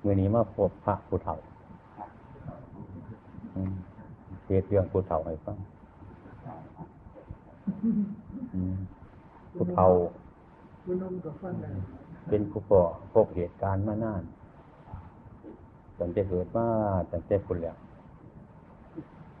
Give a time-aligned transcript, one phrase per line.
[0.00, 1.36] เมื่อนี้มาพบพระผู้เฒ่า
[4.44, 5.56] เทศเรื่องผู้เฒ่าให้ฟัง
[9.54, 9.88] ผู้เฒ่า
[12.28, 12.80] เป็นผู้พ่อ
[13.12, 14.22] พบเหตุการณ์มานาน
[15.98, 16.66] ตั้งแต่เกิดมา
[17.12, 17.76] ตั้งแต่คนแล้ว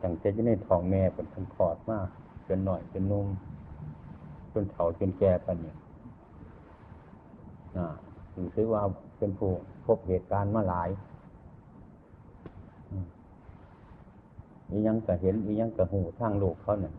[0.02, 2.08] ตั้งแต่จะในท้องแม่เป็นทันคอดมาก
[2.48, 3.26] จนหน่อยจนนุ่ม
[4.52, 5.74] จนเฒ่าจนแก่ปานนี้
[7.76, 7.86] อ่า
[8.54, 8.82] ถือว่า
[9.18, 9.50] เป็นผู้
[9.86, 10.88] พบเหตุการณ์มาหลาย
[14.70, 16.94] มียังก็เห็นมียังก็หูทางโลกเขาเนี่ย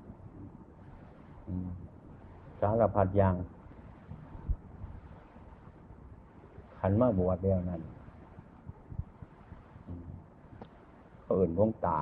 [2.60, 3.36] สารพัดอย่าง
[6.80, 7.82] ขันมาบวชแล้วนั่น
[11.22, 12.00] เขาอื่นวงตา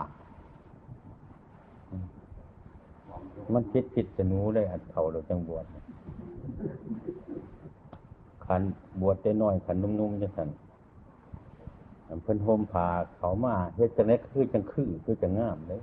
[3.54, 5.66] มันคิดผิดจะนู้ได้อัดเขาเราจังบวช
[8.48, 8.62] ขัน
[9.02, 10.50] บวชได้น้อยขันนุ่มๆจังสัน
[12.24, 12.88] เพิ่นโฮมผา
[13.18, 15.82] เขามาเฮ็ดจังได๋คือจังคือคือจังงามเลย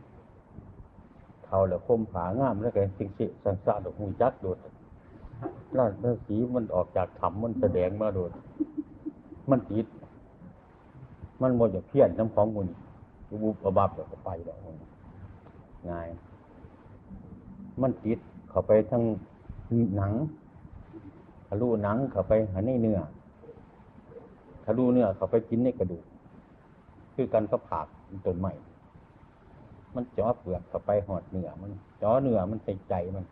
[1.47, 4.59] เขาแล้วโฮมผางามแล้วก็จริงสิสันสะดอกหูจักโดด
[5.79, 8.33] ราชสีมันออกจากถ้ำมันแสดงมาโดด
[9.51, 9.87] มันติด
[11.43, 12.69] มันบ่จะเพี้ยนน้ำของมุน
[13.43, 14.59] บุบบับแล้วก็ไปแล้ว
[15.91, 16.07] ง่าย
[17.83, 18.19] มันติด
[18.49, 19.03] เข้าไปทั้ง
[19.97, 23.01] หนังะลุหนังเข้าไปหาในเนื้อ
[24.65, 26.05] ทะลุเนื้อเข้าไปกินในกระดูก
[27.15, 27.87] คือกันก็ผัก
[28.27, 28.53] ต้นใหม่
[29.95, 31.71] มันจ่อเปลือกเข้าไปหอดเนื้อมัน
[32.03, 33.25] จ่อเนื้อมันใส่ใจมัน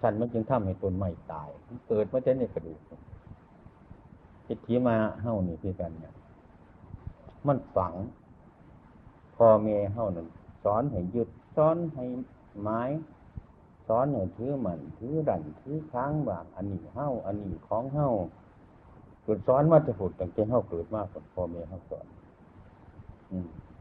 [0.00, 2.80] สันมันจึงทำให้ต้นใหม่ตาย มันเกิดมาแต่ในกระดูก
[4.46, 6.14] จิตทีมาเฮ้านี่คือกันเนี่ย
[7.46, 7.94] มันฝัง
[9.36, 10.26] พ่อเมย์เฮ้านั่น
[10.64, 12.04] สอนให้ยึดสอนให้
[12.60, 12.80] ไม้
[13.88, 18.10] สอนให้ถือมันถือดันถือค้างบางอันนี้เฮ้าอันนี้ของเฮ้า
[19.22, 22.06] เกิดสอนมาจะผุดตั้งแต่เฮ้าเกิดมากกว่าพ่อเมย์เฮ้าสอน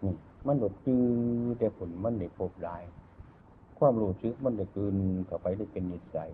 [0.03, 0.13] นี่
[0.45, 1.03] มันหดจื้อ
[1.59, 2.77] แต่ผลมันได้พบได้
[3.77, 4.95] ความรู้สึกมันได้กืน
[5.27, 6.31] เข้าไปได้เป็นนิสัย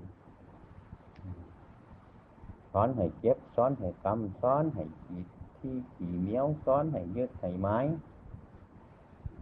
[2.71, 5.27] สอนให้เจ็บสอนให้กำสอนให้ขีด
[5.57, 7.77] ที่ขี่เมี้ยวสอนให้ยึดให้ไม้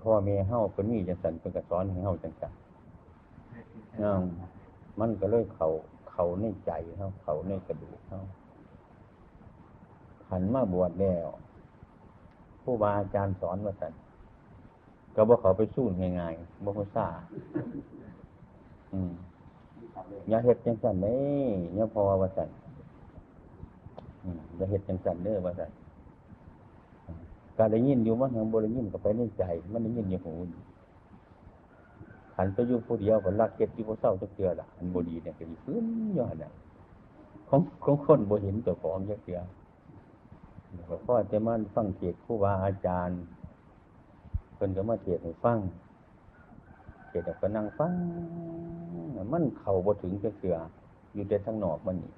[0.02, 2.59] พ่อแม่เฮาเป็นมีจังสันเป็นกระสอนให้เฮาจังสันนั่ง
[5.00, 5.68] มันก็เลยเขา
[6.12, 8.20] เขาในใจเฮาเขาในกระดูกเฮา
[10.28, 11.28] ขันมาบวชแล้ว
[12.64, 13.94] ผู้บาอาจารย์สอนว่าสัน
[15.16, 15.86] ก็บอกเขาไปสู้
[16.20, 17.08] ง่ายๆบอกเขาซา
[18.94, 19.12] อืม
[20.30, 22.50] อย่าเห็ดจังสันเลยอย่าพอว่าสัน
[24.56, 25.72] อย่าเห็ดจังสันเด้อว่าสัน
[27.58, 30.34] การได้ยินอยู่มันทางบริยินก็ไปในใจ มันได้ยินอยู่หู
[32.42, 35.86] ขันไปอยู่ผู้เดียวผลลักเก็บที่พวกเศร้าจะเกลือละอันบดีเนี่ยก็ดีฟื้น
[36.18, 36.52] ย้อนเนี่ย
[37.50, 39.40] ของของคนบ่เห็นตัวของเยอะเกลือ
[41.06, 43.20] พ่อจะมาฟังเทศผู้ว่าอาจารย์
[44.56, 45.58] เพิ่นก็มาเทศให้ฟัง
[47.10, 47.94] เทศก็นั่งฟัง
[49.32, 50.58] มันเข่าบ่ถึงจะเกลือ
[51.14, 52.14] อยู่แต่ทั้งนอกมันนี่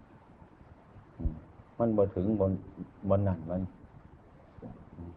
[1.79, 2.51] มันบ่ถึงบน
[3.09, 3.61] บนนั่นมัน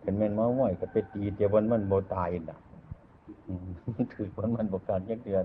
[0.00, 2.58] เป็นแม่นมาห่วยก็ไปตีเจ้าวันมันบ่ตายน่ะ
[4.12, 5.44] ถือวันมันบ่การยักเดือด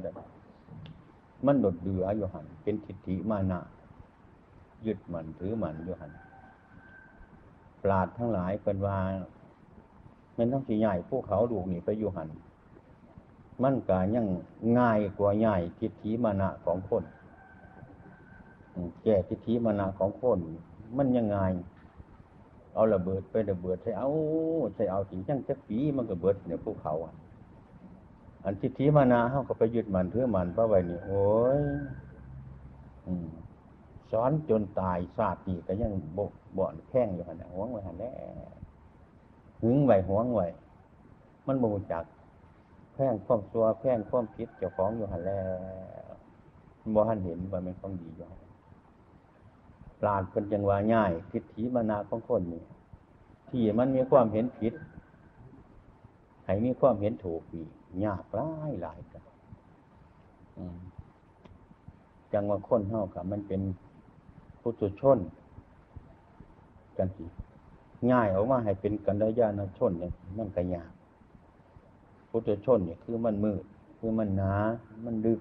[1.45, 3.59] มันดดเดืออยู่หันเป็นทิฏฐิมานะ
[4.85, 6.12] ยึดมันถือมันอยู่หัน
[7.84, 8.97] ปราดทั้งหลายเป็นว่า
[10.38, 12.29] มันต้องสีใหญ่พวกเขาดูนี่ไปอยู่หัน
[13.63, 14.28] มันกายัง
[14.79, 17.03] ง่ายกว่าใหญ่ทิฏฐิมานะของคน
[19.03, 20.39] แก่ทิฏฐิมานะของคน
[20.97, 21.39] มันยังไง
[22.73, 24.09] เอาระเบิดไประเบิดใส่เอา
[24.75, 27.12] ใส่เอาถึงจังจะปีมันก็เบิดเนี่ยภูเขาอั
[28.45, 31.23] อันทิฏฐิมานะเขาก็ไปยึดมันเพื่อมันเพราะไว้นี่โอ้
[31.59, 31.61] ย
[34.11, 38.11] สอนจนตายศาตีก็ยังบกบ่อนแข้งอยู่หันหวงไว้หันแน่
[39.61, 40.47] หึงไว้หวงไว้
[41.47, 42.05] มันบูจัก
[42.94, 46.16] แพ่งความซัวแพ่งความคิดเจ้าของอยู่หันแล้ว
[46.94, 48.27] บ่หันเห็นว่ามันต้องดีอยู่
[50.00, 52.63] ปราดเป็นจังว่าง่ายทิฏฐิมานาของคนนี่
[53.50, 54.74] ที่มันมีความเห็นผิด
[56.45, 57.69] ให้มีความเห็นถูกอีก
[58.06, 59.24] ยากหลายหลายกัน
[62.33, 63.62] จังว่าคนเท่ากับมันเป็น
[64.62, 65.19] พุทุชน
[66.97, 67.25] กันสิ
[68.12, 70.91] ง่ายออกมาให้เป็นกันระยะนชนเนี่ยมันก็ยาก
[72.30, 73.63] พุทุชนเนี่ยคือมันมืด
[74.00, 74.53] คือมันหนา
[75.06, 75.39] มันดึก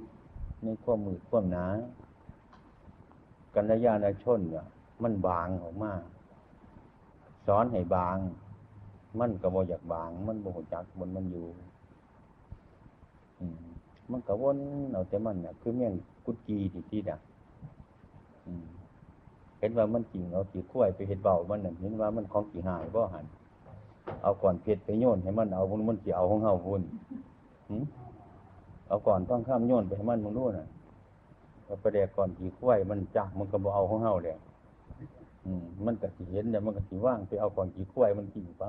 [0.62, 1.66] ในความมืดความหนา
[3.54, 4.66] กัญญาณชนเนี่ย
[5.02, 5.92] มันบางออกมา
[7.46, 8.16] สอนให้บาง
[9.20, 11.46] มันก็บ่อยากบาง มันบ่หัวจักมันมันอยู่
[14.10, 14.58] มันก็วน
[14.92, 15.92] เอาแต่มันเนี่ยคือเมี่ยง
[16.24, 17.20] กุจีที่ที่ดัก
[19.58, 23.24] เห็นว่ามันจริงเอาขี่ข้วยไปเห็ดเบามันเห็นว่ามันของขี่หายบ่หัน
[24.22, 26.82] เอาก่อนเพชรไปโยนให้มันเอามันมันสิเอาของเฮาพุ่น
[28.88, 30.66] เอาก่อนต้องข้ามโยนไปให้มันมึงรู้น่ะ
[31.64, 34.38] เอาไปแดกก่อนขี่ควยมันจักมันก็บ่เอาของเฮาแล้ว
[35.86, 38.64] มันก็สิเห็นแต่มันก็สิว่างไปเอาก่อนขี่ควยมันกินไป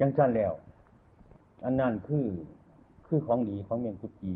[0.00, 0.52] จังซั่นแล้ว
[1.64, 2.26] อันนั้นคือ
[3.06, 4.34] คือของดีของเมียงกุจี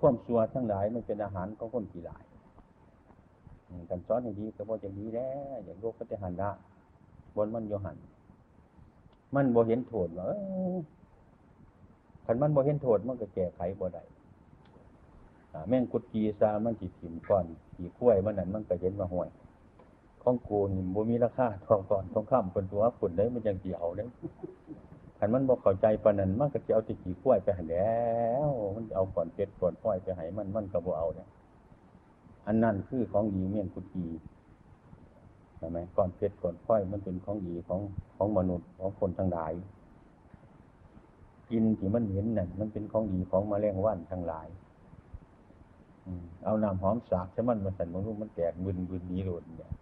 [0.00, 2.24] ความสัวทั้งหลายมันเป็นอาหารของคนกี่หลาย
[3.90, 6.50] อันสอนให้ดีก็บ่จะดีแล้วอย่างโลกก็จะหันละ
[7.36, 7.96] บนมันโยหัน
[9.34, 10.38] มันบ่เห็นโทษว่าเอ้
[10.74, 10.76] ย
[12.26, 14.04] คันมันบ่เห็นโทษมันก็แก้ไขบ่ได้
[15.68, 17.44] แม่งกุดกีซามันสิถิ่มก่อน
[17.74, 19.28] ขี่ข้วยมันนั่นมันก็เห็นว่าห่วย
[20.22, 24.04] ของกูนี่บ่มีราคาทองก่อนทองคำเป็นตัวฝุ่นได้มันจังสิเอาเด้
[25.18, 27.96] คันมันบ่เข้าใจปานนั้นมันก็สิเอาติขี่ข้วยไปหันแล้
[28.48, 31.28] ว มันเอาก่อนเป็ดก่อนพ้อยไปให้มันมันก็บ่เอาเนี่ย
[32.46, 34.06] อันนั้นคือของดีเมี่ยงกุดกี
[35.58, 37.80] ใช่ไหมก่อนเพชรก่อนพ้อยมันเป็นของดีของ
[38.16, 39.52] ของมนุษย์ของคนทั้งหลาย
[41.50, 44.48] กินที่มันเห็นนั่นมันเป็นของดีของแมลงวันทั้งหลาย
[46.44, 49.72] เอาน้ำหอมสาบใช่มันมาสั่นมันรู้มันแตกบึนบึนนี้โลดเนี่ย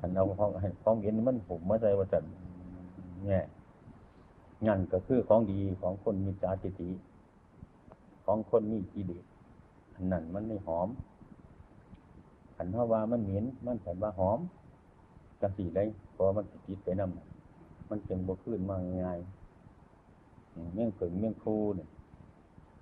[0.00, 2.24] อันเอาของให้ของเห็นมันผมมาใจว่าสั่น
[3.24, 3.44] เนี่ย
[4.66, 6.90] งั้นก็คือของดีของคนมีจาติติ
[8.24, 9.24] ของคนมีกิเลส
[9.94, 10.88] อันนั้นมันไม่หอม
[12.56, 14.38] ขันเพราะว่ามันเหม็นมันขันว่าหอม
[15.40, 19.18] จังสีได้เพราะมันติดไปนำมันจึงบ่ขึ้นมาง่าย
[20.74, 21.88] เมี่ยงผึ่งเมี่ยงคูเนี่ย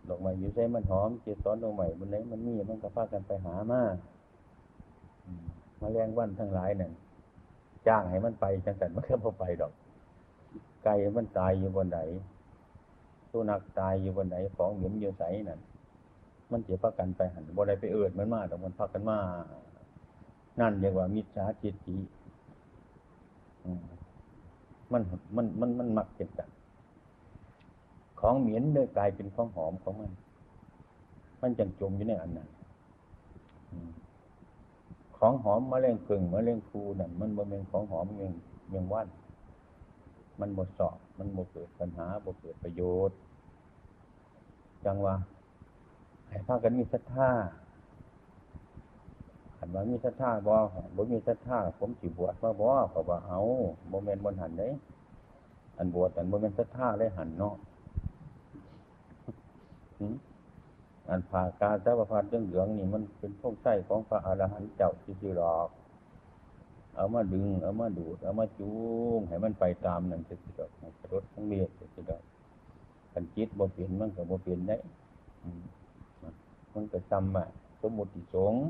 [0.09, 3.81] ดอกไม้อยู่ใช้มันหอมเจสอนดอกไม้บนไหนมันมีมันก็พากันไปหามา
[5.83, 6.91] มมาแรงวันทั้งหลายเนี่ย
[7.87, 9.73] จ้างให้มันไปจังสันมันก็บ่ไปดอก
[10.85, 11.99] ไก่มันตายอยู่บนไหน
[13.31, 15.61] สุนัขตายอยู่บนไหนของเหม็นอยู่ใสนั่น
[16.51, 19.19] มันเสียพากันไปหันบ่ได้ไปเอิดมันมาแต่มันพากันมา
[20.61, 21.97] นั่นเรียกว่า มิจฉาจิตติ
[24.93, 25.03] มัน
[25.37, 26.49] มันมันมันมักเป็นกัน
[28.21, 30.11] ของเหม็นเลยกลายเป็นของหอมของมัน
[31.41, 32.49] มันจังจมอยู่ในอันนั้น
[33.71, 33.91] อืม
[35.25, 38.33] ของหอมมะเร็งกึ่งมะเร็งคูนั่นมันบ่เป็นของหอมเมียง
[38.69, 39.09] เมียงว่าน
[40.41, 43.17] มันบ่สอบ มันบ่เกิดปัญหาบ่เกิดประโยชน์
[44.85, 45.15] จังว่า
[46.29, 47.31] ให้พากันมีศรัทธา
[49.57, 50.55] ขันว่ามีศรัทธาบ่
[50.97, 53.41] บ่มีศรัทธาผมสิบวชมาบ่ก็ว่าเอา
[53.91, 54.69] บ่แม่นบนหันเด้
[55.79, 57.55] อันบวชอันบ่แม่นศรัทธาเลยหันเนาะ
[61.09, 65.69] อันผ่ากาสาวพัดเรื่องเหลืองนี่มันเป็นพวกไส้ของพระอรหันต์เจ้าที่สิหรอก
[66.97, 68.71] เอามาดึง เอามาดูด เอามาจู
[69.17, 70.71] งให้มันไปตามนั่นจะสิดอก
[71.13, 72.23] รถทั้งเมียจะสิดอก
[73.13, 74.77] คันจิตบ่เปลี่ยนมันก็บ่เปลี่ยนได้
[76.75, 77.45] มันก็จำว่า
[77.83, 78.63] สมุติสงฆ์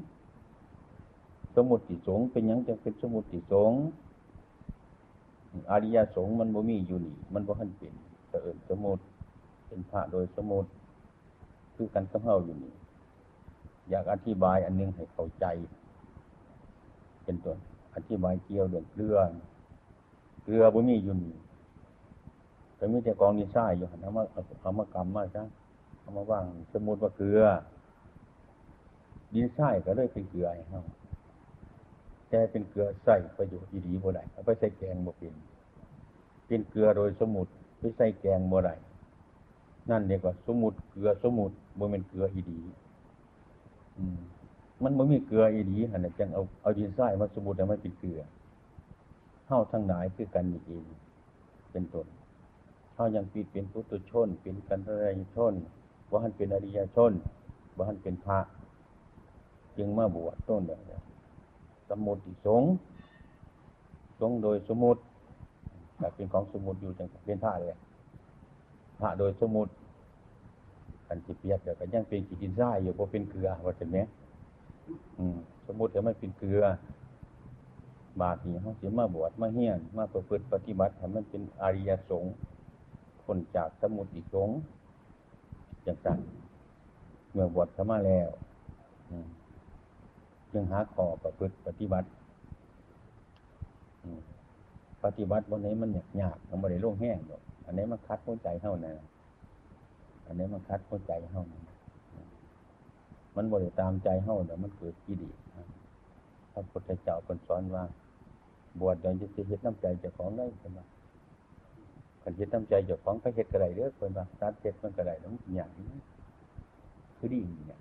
[1.57, 3.81] สมุติสงฆ์เป็นยังจะเป็นสมุติสงฆ์
[5.71, 7.95] อริยสงฆ์มันบ่มีอยู่นี่ มันบ่ทันเป็น
[8.31, 9.03] ก็เอิ้นสมุติ
[9.67, 10.69] เป็นพระโดยสมมุติ
[11.83, 12.73] คือกันกับเฮาอยู่นี่
[13.91, 15.47] อยากอธิบายอันหนึงให้เข้าใจ
[17.25, 17.59] เป็นต้น
[17.95, 19.17] อธิบายเกี่ยวเรื่องเกลือ
[20.45, 21.35] เกลือบ่มีอยู่นี่
[22.77, 24.23] แต่มีแต่กองดินทรายอยู่หันเอามา
[24.63, 25.43] เอามากำมาจ้ะ
[26.01, 27.43] เอามาว่างสมมุติว่าเกลือ
[29.35, 30.83] ดินทรายก็เลยเป็นเกลือให้เฮา
[32.29, 35.35] แต่เป็นเกลือใส่ประโยชน์ดีๆบ่ได้เอาไปใส่แกงบ่เป็น
[36.47, 38.75] เป็นเกลือโดยสมุติไปใส่แกงบ่ได้
[39.91, 42.61] นั่นเรียกว่าสมุติเกลือสมุติบ่แม่นเกลืออีดี
[43.99, 44.19] อืม
[44.83, 48.21] มันบ่มีเกลืออีดีหันจังเอาเอาดินทรายมาสมุติให้มันเป็นเกลือ
[49.47, 50.85] เฮาทั้งหลายคือกันนี่เอง
[51.73, 52.07] เป็นต้น
[52.95, 55.55] เฮายังปิดเป็นปุถุชน เป็นกันทรายชน
[56.11, 57.13] บ่ทันเป็นอริยชน
[57.77, 58.39] บ่ทันเป็นพระ
[59.77, 61.03] จึงมาบวชต้นเดียว
[61.89, 62.63] สมุติสง
[64.21, 65.01] สงโดยสมุติ
[65.99, 67.79] แต่เป็นของสมุติอยู่จังเป็นพระเลย
[69.03, 69.73] พระโดยสมุติ
[71.07, 73.99] กันสิเปียกเดี๋ยวกันยังเป็นกินทรายอยู่บ่เป็นเกลือว่าเป็นไหม
[75.19, 76.63] อืมสมุติเดี๋ยวไม่เป็นเกลือ
[78.21, 82.35] บาทนี้เขาเสิมาบวชมาเฮียนมาประพฤติปฏิบัติให้มันเป็นอริยสงฆ์
[83.25, 84.57] คนจากสมุติสงฆ์
[85.85, 86.19] อย่างนั้น
[87.33, 88.29] เมื่อบวชเข้ามาแล้ว
[90.53, 92.09] จึงหาขอประพฤติปฏิบัติ
[95.05, 98.97] ปฏิบัติวันนี้มันยากยากมันไม่ได้โล่งแห้งหรอก อันนี้มันคัดหัวใจเท่านั้น
[100.27, 101.63] อันนี้มันคัดหัวใจเท่านั้น
[103.37, 105.37] มันบริตามใจเท่าเดี๋ยวมันเกิดกิเลส
[106.53, 107.85] พระพุทธเจ้าเป็นสอนว่า
[108.81, 110.87] บวชเดี๋ยวจะเฮ็ดน้ำใจเจ้าของได้เป็นว่า
[112.23, 115.89] การเฮ็ดน้ำใจเจ้าของก็เฮ็ดกระไรเด้อเป็นว่าตัดเฮ็ดมันกระไรต้องอย่างนี้
[117.17, 117.79] คือดีเนี่ย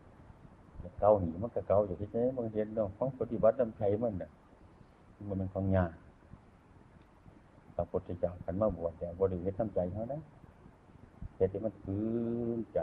[0.99, 4.29] เก่าหนีมันก็เก่าอยู่ที่ไหนบางเห็นเนาะของปฏิบัติน้ำใจมันน่ะ
[5.27, 5.91] มันเป็นของยาก
[7.81, 10.21] ระพุทธเจ้าขันมาบวชแต่บริเวณน้ำใจเขานะ
[11.35, 11.97] แต่ที่มันฝื
[12.57, 12.79] นใจ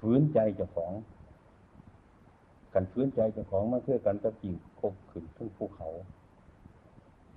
[0.00, 0.92] ฝืนใจเจ้าของ
[2.74, 5.88] กันฝืนใจเจ้าของมันคือกันตะกิ่งคบขึ้นทึ่งภูเขา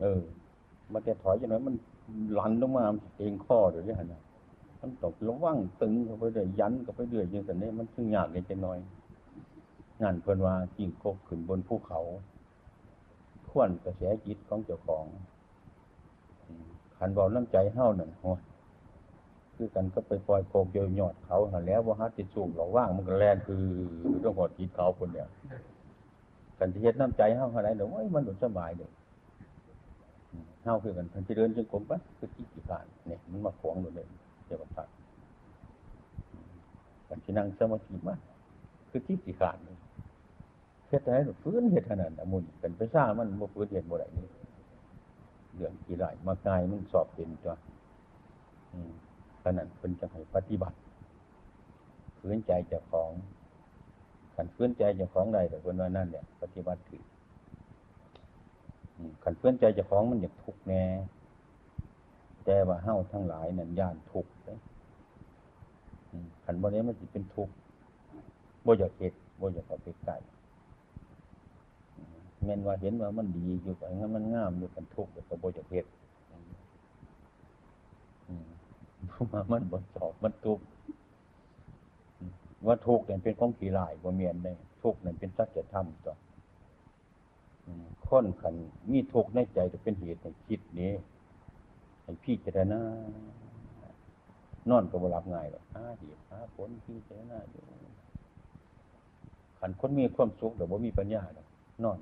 [0.01, 0.21] เออ
[0.93, 1.75] มันจะถอยอย่างนั้นมัน
[2.39, 2.85] ลันลงมา
[3.17, 4.21] เองข้อเดี๋ยวนี้นะ
[4.81, 8.77] มันตกระว่างตึงเข้าไปเรื่อยยันเข้าไปเรื่อยอย่างนี้มันซึ่งยากเล็กน้อย
[10.01, 11.99] งานเพิ่นว่ากิ่งคบขึ้นบนภูเขา
[13.51, 15.05] ขวนกระแสจิตของเจ้าของ
[16.97, 18.31] ขันบอกน้ำใจเฮ้าหนั่นโอ้
[19.55, 23.63] คือกันก็ไปปล่อยโคกเยยอดเขาหันแล้วว่าฮัติดสูงหลอกว่างมันก็แลนคือ
[24.23, 25.27] ต้องหอดจิตเขาคนเนี่ย
[26.59, 28.91] กันจะเฮ็ดน้ำใจเฮ้าอะไรเดี๋ยวมันหลุดสบายเดี๋ยว
[30.63, 34.07] เฮ้าคือกันทันที่เดินจงกรมปะคือที่กี่ผ่านเนี่ยมันมาขวางหมดเลย
[34.45, 34.87] เจ้าพัก
[37.07, 38.15] กันที่นั่งสมาธิมา
[38.89, 39.77] คือที่กี่าดเลย
[40.91, 44.27] เฮ็ดอะไรหนูฟื้นเฮ็ดขนาดนั้นมุนเป็นไปซ่ามันบ่ฟื้นเฮ็ดบ่ได้นี่
[45.55, 47.53] เรื่องกี่ไรมากายมันสอบเป็นจ้ะ
[49.43, 50.77] ขนาดเป็นจะให้ปฏิบัติ
[52.19, 53.11] ฟื้นใจเจ้าของ
[54.35, 57.01] ขันฟื้นใจเจ้าของใดแต่คนว่านั่นเนี่ยปฏิบัติคือ
[59.23, 60.83] ขันฟื้นใจเจ้าของมันอยากทุกข์แน่
[62.45, 64.57] แต่ว่าเฮ้าทั้งหลายนั่นย่านทุกข์เลย
[66.45, 67.53] ขันบ่นี้มันจะเป็นทุกข์
[68.65, 70.17] บ่อยากเห็ดบ่อยากเอาไปไก่
[72.43, 75.85] เม่นว่าเห็นว่ามันดีอยู่กับงั้นมันงามอยู่กันทุกข์แต่บ่อยากเห็ด
[79.31, 80.63] มามันบ่สอบมันทุกข์
[82.65, 86.15] ว่าทุกข์เนี่ยเป็นของผีลายบ่เมียนเลยทุกข์เนี่ยเป็นสัจธรรมต่อ
[88.07, 88.55] ค้นขัน
[88.91, 90.91] มีทุกข์ในใจจะเป็นเหตุให้คิดนี้
[92.03, 92.81] ให้พี่เจรณา
[94.69, 97.63] นอนก็บรับง่ายหรอกหาเหตุหาผลพี่เจรณาอยู่
[99.59, 101.47] ขันคนมีความสุขแต่ว่ามีปัญญาหรอก
[101.83, 101.97] นอน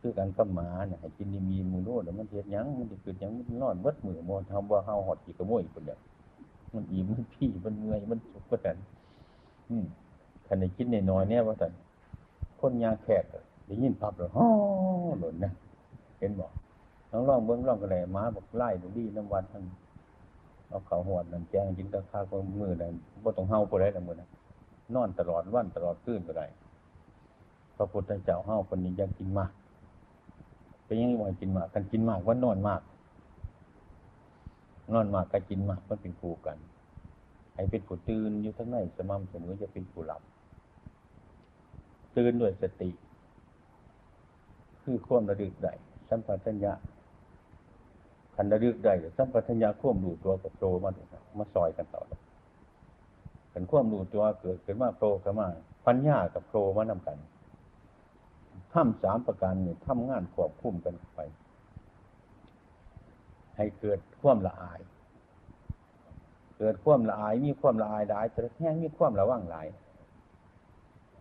[0.00, 5.98] คือการกำหมาเนี่ยให้กินดีมีมูโน่แต่มันเทียดยังมันจะเกิดยังมันนอนวัดมือมอทำว่าเฮาหอดกี่กระมวยคนเดียว
[6.74, 8.70] มันอิ่มมันพี่มันเมื่อยมันสุขก็แต่
[9.70, 9.84] อืม
[10.46, 11.68] ขันในคิดในน้อยเนี่ยว่าแต่
[12.60, 13.24] คนยางแขก
[13.66, 14.48] ได้ยินพับเลยฮ่อ
[15.20, 15.52] หล่นนะ
[16.18, 16.50] เห็นบอก
[17.10, 19.62] น้องร่องเบื้งร่องกระไรม้าบอกไล่ดูดีน้ำวันทั้ง
[20.68, 24.28] เอาเขาหวดนั่นแจ้งจินตะคาก็มือนั่นว่าต้องเฮาไปได้ละมือนะ
[24.94, 26.46] นอนตลอดวันตลอดคืนก็ได้
[27.76, 29.50] พระพุทธเจ้าเฮาคนนี้ยังกินมาก
[30.88, 32.82] เป็นยังไงว่ากินมากกันกินมากว่านอนมาก
[34.94, 36.56] นอนมากกับกินมากมันเป็นคู่กัน
[37.54, 40.22] ให้เป็นผู้ตื่นอยู่ทั้งในสม่ำเสมอจะเป็นผู้หลับ
[42.16, 42.90] ตื่นด้วยสติ
[44.82, 45.72] คือความระลึกได้
[46.08, 46.72] สัมปชัญญะ
[48.34, 51.02] ขันระลึกได้สัมปชัญญะควบดูตัวกับโตมาดู
[51.38, 52.02] มาซอยกันต่อ
[53.52, 55.48] ขันควบดูตัวเกิดขึ้นมาโตขึ้นมา
[55.86, 57.18] ปัญญากับโตมานำกัน
[58.78, 61.20] ทำสามประการเนี่ยทำงานควบคุมกันไป
[63.56, 64.80] ให้เกิดความละอาย
[66.58, 69.66] เกิดความละอาย มีความละอายหลายแต่แห้งมีความระวังหลาย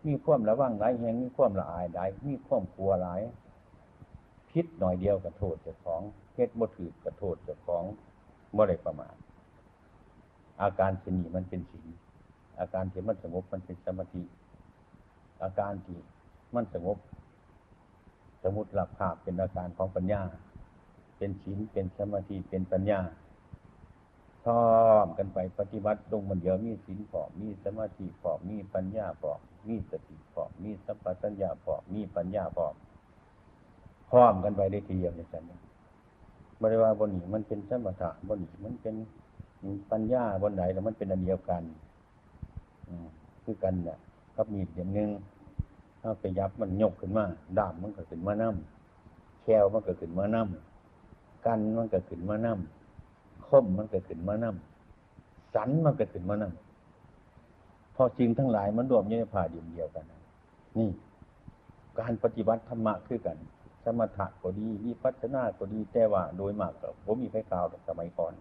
[0.07, 3.21] มีความระวังหลายแห้งมีความละอายหลายมีความกลัวหลาย
[4.49, 6.01] พิษหน่อยเดียวกับโทษเจ้าของ
[6.33, 7.83] เพชรบ่ถือกับโทษเจ้าของ
[8.55, 9.15] บ่ได้ประมาท
[10.61, 11.81] อาการสนีมันเป็นศี
[12.59, 14.23] อาการที่มันสงบมันเป็นสมาธิ
[15.43, 15.99] อาการที่
[16.55, 16.97] มันสงบ
[18.43, 20.21] สมุติหลับภาพเป็นอาการของปัญญา
[21.17, 22.99] เป็นศีลเป็นสมาธิเป็นปัญญา
[24.43, 24.63] พร้อ
[25.05, 29.31] มกันไปปฏิบัติลงมันเดียวมีศีลพอมีสมาธิพอมีปัญญาพอ
[29.67, 32.67] มีสติพอมีสัมปชัญญะพอมีปัญญาพอ
[34.09, 35.59] พร้อมกันไปได้ทีเดียวในสันนี้
[36.61, 38.95] บริวารบนนี้มันเป็นสมถะบนนี้มันเป็น
[39.91, 41.63] ปัญญาบนไหนแล้วมันเป็นอันเดียวกัน
[43.43, 43.97] คือกันเนี่ย
[44.35, 45.09] ก็มีอย่างนึง
[46.09, 47.25] ถ้าไปยับมันยกขึ้นมา
[47.57, 60.05] ดามมันก็ขึ้นมาน้ำแควมันก็ขึ้นมาน้ำกันมันก็ขึ้นมาน้ำคมมันก็ขึ้นมาน้ำสันมันก็ขึ้นมาน้ำพอจริงทั้งหลายมันรวมอยู่ในผ่าเดียวเดียวกัน
[60.77, 60.89] นี่
[61.99, 63.37] การปฏิบัติธรรมะคือกัน
[63.83, 68.33] สมถะก็ดีวิปัสสนาก็ดีแต่ว่าโดยมากก็ผมมีไฟกาวสมัยก่อน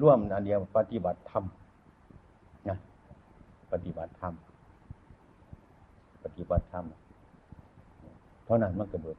[0.00, 1.44] ร่วมอันเดียวปฏิบัติธรรม
[2.68, 2.78] นะ
[3.72, 4.34] ปฏิบัติธรรม
[6.28, 6.86] ปฏิบัติธรรม
[8.44, 9.16] เพราะนั้นมันกระโดด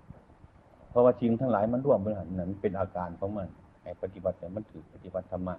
[0.90, 3.48] เพราะว่าจริงทั้งหลายมันร่วมเป็นหันนั้นเป็นอาการของมัน
[3.84, 5.56] ไอ้ปฏิบัติเนี่มันถือปฏิบัติธรรมะ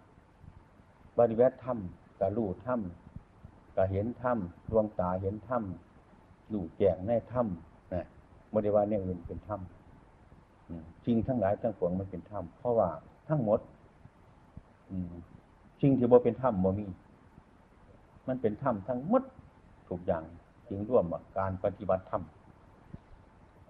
[1.18, 1.78] ปฏิบัติธรรม
[2.20, 2.80] กะรู้ธรรม
[3.76, 4.38] กะเห็นธรรม
[4.70, 5.62] ดวงตาเห็นธรรม
[6.52, 7.46] รู้แจ้งในธรรม
[7.92, 8.06] นะ
[8.54, 9.60] บริวารเนี่ยอื่นเป็นธรรม
[11.04, 12.88] จริงทั้งหลายทั้งปวงมันเป็นธรรมเพราะว่า
[13.28, 13.60] ทั้งหมด
[15.80, 16.86] จริงที่บ่เป็นธรรมบ่มี
[18.28, 19.22] มันเป็นธรรมทั้งหมด
[19.88, 20.24] ทุกอย่าง
[20.70, 21.04] จึงร่วม
[21.38, 22.22] การปฏิบัติธรรม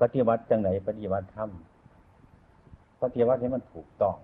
[0.00, 1.50] ปฏิบัติจังไหนปฏิบัติธรรม
[3.02, 4.16] ปฏิบัติให้มันถูกต้อง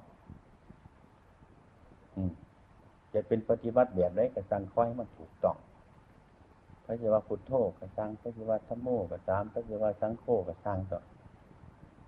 [3.13, 5.57] จะเป็นปฏิบัติแบบไหนกระสังคอยให้มันถูกต้อง
[6.85, 11.01] พระเจ้าพุทโธกระสังพระเจ้าธรรมโมกระสามพระเจ้าสังโฆกระสังต่อ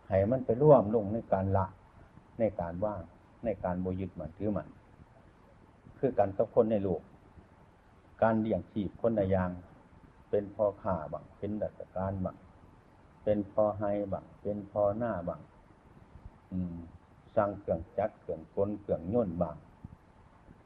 [0.09, 1.67] ให้มันไปร่วมลงในการละ
[2.39, 3.03] ในการว่าง
[3.45, 4.69] ในการโบยึดมันถือมัน
[5.99, 7.03] คือการกับคนในโลก
[8.23, 9.51] การเลี้ยงชีพคนในยาง
[10.31, 12.37] เป็นพอข่าบังเป็นดัชการบัง
[13.25, 13.83] เป็นพอไฮ
[14.13, 15.41] บังเป็นพอหน้าบัง
[16.53, 16.77] อืม
[17.37, 19.57] สร้างเครื่องจักรเครื่องกลเครื่องย่นบัง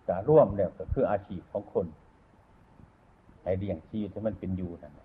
[0.08, 1.86] จะร่วมเนี่ยก็คืออาชีพของคน
[3.42, 5.00] ไอเลี้ยงชีพที่มันเป็นอยู่นั่น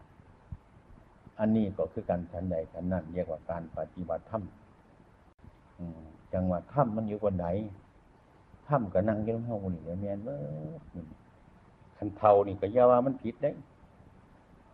[1.39, 4.43] อันนี้ก็คือการชั้นใดชั้นนั้นเรียกว่าการปฏิบัติธรรม
[6.33, 7.47] จังหวัดถ้ำมันอยู่คนไหน
[8.67, 10.39] ถ้ำก็นั่งอยู่ในห้องนี่แมนเมื่อ
[11.97, 13.51] คันเทานี่ก็ยาว่ามันผิดได้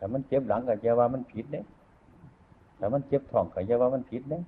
[0.03, 1.61] แต่มันเจ็บหลังก็อย่าว่ามันผิดได้
[2.77, 4.39] แต่มันเจ็บท้องก็อย่าว่ามันผิดได้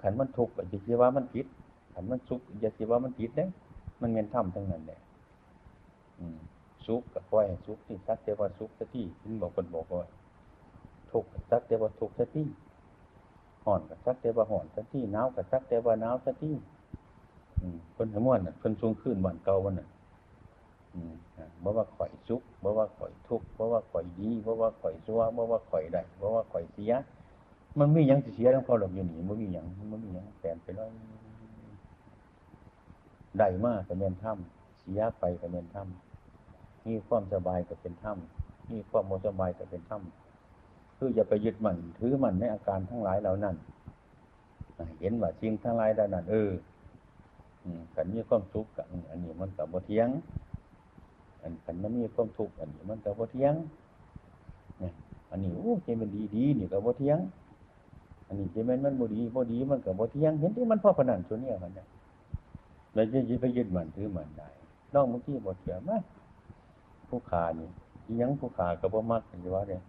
[0.00, 1.46] ขันมันทุกข์ก็อย่าว่ามันผิด
[1.94, 3.44] ขันมันสุขอย่าว่ามันผิดได้
[4.00, 5.00] มันเงินถ้ำทั้งนั้นแหละ
[6.86, 10.08] สุขกับปล่อยสุขที่สักแต่ว่าสุขสักที่คุณบอกคนบอกว่า
[11.10, 12.46] ทุกข์สักแต่ว่าทุกข์สักที่
[13.64, 16.54] ห่อนกับสักแต่ว่าห่อนสักที่หนาวกับสักแต่ว่าหนาวสักที่
[17.96, 19.88] คนทั้งมวลคนสูงขึ้นวันเก่าวันน่ะ
[21.62, 26.92] บ่ว่าข่อยสุขบ่ว่าข่อยทุกข์บ่ว่าข่อยดีบ่ว่าข่อยซัวบ่ว่าข่อยได้บ่ว่าข่อยเสีย
[27.78, 30.88] มันมีอย่างเสียทั้งพอหลบอยู่นี่มันมีอย่างมันมีอย่างแสนไปแล้ว
[33.38, 43.56] ได้มากกับเมนถ้ำเสียไปกับเมนถ้ำมีความสบายกับเป็นถ้ำมีความโมสบายกับเป็นถ้ำคืออย่าไปยึดมันถือมันในอาการทั้งหลายเหล่านั้น
[45.00, 46.50] เห็นว่าจริงทั้งหลายเหล่านั้นเออ
[47.94, 50.08] กันมีความทุขกันอันนี้มันกับบ่เทียง
[51.46, 53.54] อันกันมันมีความทุกข์อันนี้มันกับบ่เทียง
[54.80, 54.92] เนี่ย
[55.30, 57.18] อันนี้โอ้เจมันดีดีนี่กับบ่เทียง
[58.26, 61.86] อันนี้เจมันมันบ่ดีบ่ดีมันกับบ่เทียง เห็นที่มันพ่อพนันส่วนนี้มันเนี่ย
[62.94, 64.48] เราจะยึดไปยึดมันถือมันได้
[64.94, 65.92] นอกเมื่อกี้บ่เทียงไหม
[67.08, 67.68] ผู้ขานี่
[68.20, 69.82] ยังผู้ขากับบ่มักอยู่ว่าเนี่ย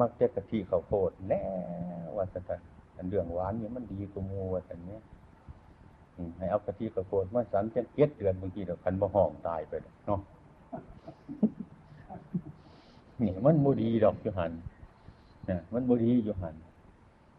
[0.00, 1.42] มักจะกะทิข้าวโพดแน่
[2.16, 2.60] ว่าสัน
[2.96, 5.00] อันเรื่องหวานเนี่ยมันดีกว่ามูว่าสันเนี้ย
[6.36, 9.72] ให้เอากะทิกระโกดมาสันจ็ดเจ็ดเดือนบางทีเดี๋ยวคันบ่ห้องตายไป
[10.06, 10.20] เนาะ
[13.20, 14.52] นี่มันบูดีดอกยูหัน
[15.48, 16.54] นี่ยมันบูดียูหัน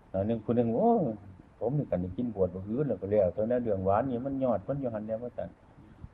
[0.10, 0.92] แล้วนึงคนหนึ่งโอ้
[1.60, 5.50] ผมนี่กันกินบวชบวชแล้วก็แล้วตอนนั้นเดืองหวานนี่มันยอดมันยูหันเนี่ยว่าสัน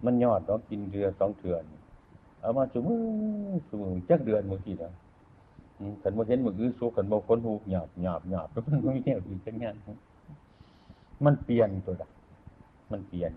[0.05, 1.63] มันยอดเรากินเรือสองเถื่อน
[2.41, 3.01] เอามาสมือ
[3.67, 4.93] สมือจักเดือนบางทีเนาะ
[6.01, 9.75] ขันบ่เห็นมืออื้อสุขันบ่คนหูหยาบหยาบหยาบแล้วมันไม่แน่ดีจังงาน
[11.25, 12.09] มันเปลี่ยนตัวละ
[12.91, 13.31] มันเปลี่ยน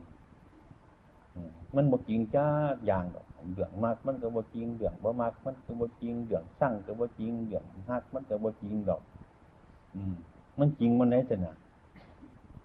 [1.76, 2.46] มันบกจริงจ้า
[2.86, 9.02] อย่างดอกเดืองมากมันก็บกจริงเดืองบ่มากมันก็บกจริงเดืองสร้างก็บกจริงเดืองหักมันก็บกจริงดอก
[9.94, 10.14] อืม
[10.58, 11.54] มันจริงมันไหนแต่น่ะ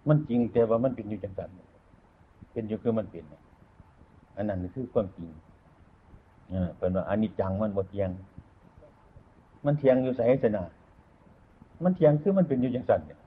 [0.08, 1.49] มันจริงแต่ว่ามันเป็นอยู่จังสัน
[2.51, 3.23] เป็นอยู่คือมันเป็น
[4.36, 5.30] อันนั้นคือความจริง
[6.49, 8.10] เออเป็นว่าอันิจจังมันบกเทียง
[9.65, 10.65] มันเทียงอยู่ใส่แต่นะ
[11.84, 13.19] มันเทียงคือมันเป็นอยู่จังสันเนี่ย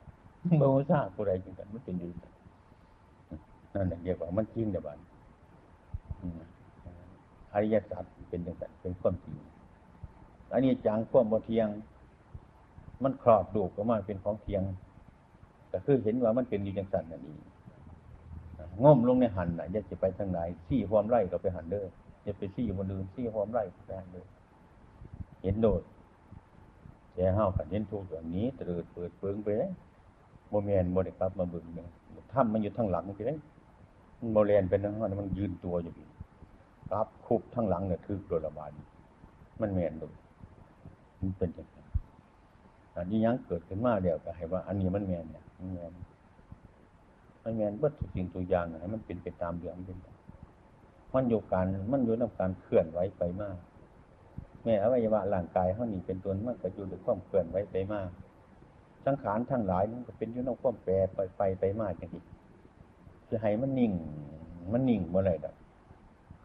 [0.60, 2.10] บ่ทราบผู้ใดจังสันมันเป็นอยู่
[3.74, 4.98] นั่นเรียกว่ามันจริงเดี๋ยวบัน
[7.52, 9.36] อริยสัจเป็นอย่างนั้นเป็นความจริง
[10.52, 11.68] อันนี้จังความบ่เทียง
[13.02, 14.62] มันครอบดูก็มาเป็นของเทียง
[15.72, 17.38] ก็คือเห็นว่ามันเป็นอยู่อย่างสันนั่นเอง
[18.82, 21.86] ง่มลงในหันน่ะจะไปทางไหนซี่ความไร่ก็ไปหันเด้อ
[22.26, 24.26] จะไปซี่บนอื่นซี่ความไร่ไปหันเด้อ
[25.42, 25.82] เห็นโดด
[27.14, 29.70] แต่ห้าวขันเห็นทุกอย่างนี้เติดเปิดเปิงไปเลย
[30.50, 31.88] โมเมนต์โมเดครับมาบึงเนี่ย
[32.32, 33.38] ถ้ำมันอยู่ทางหลังไปเลย
[34.18, 36.08] มันโมเลนเป็นทั้งนั้นมันยืนตัวอยู่พี่
[36.90, 38.70] ครับคุบทั้งหลังเนี่ยถือตัวระบาด
[39.60, 40.08] มันแมนดู
[41.20, 41.86] มันเป็นอย่างนั้น
[42.96, 45.92] อันนี้ยังเกิดขึ้นมาเดียวก็ให้ว่า อันนี้มันแมนเนี่ยมันแมน
[47.42, 49.98] มันแมนเบิดทุกสิ่งตัวอย่างให้มันเป็นไปตามเรื่องมันเป็น
[51.14, 53.56] มันอยู่การมันอยู่ในการเคลื่อนไหวไปมาก
[54.64, 58.08] แม่อวัยวะร่างกายเขานี่เป็นตัวมันก็อยู่ในความเคลื่อนไหวไปมาก
[59.06, 62.24] สังขารทั้งหลายมันก็เป็นอยู่ในความแปรไปไปไปมากอย่างนี้
[63.30, 63.92] จะให้มันนิ่ง
[64.72, 65.54] มันนิ่งเมื่อไรดอก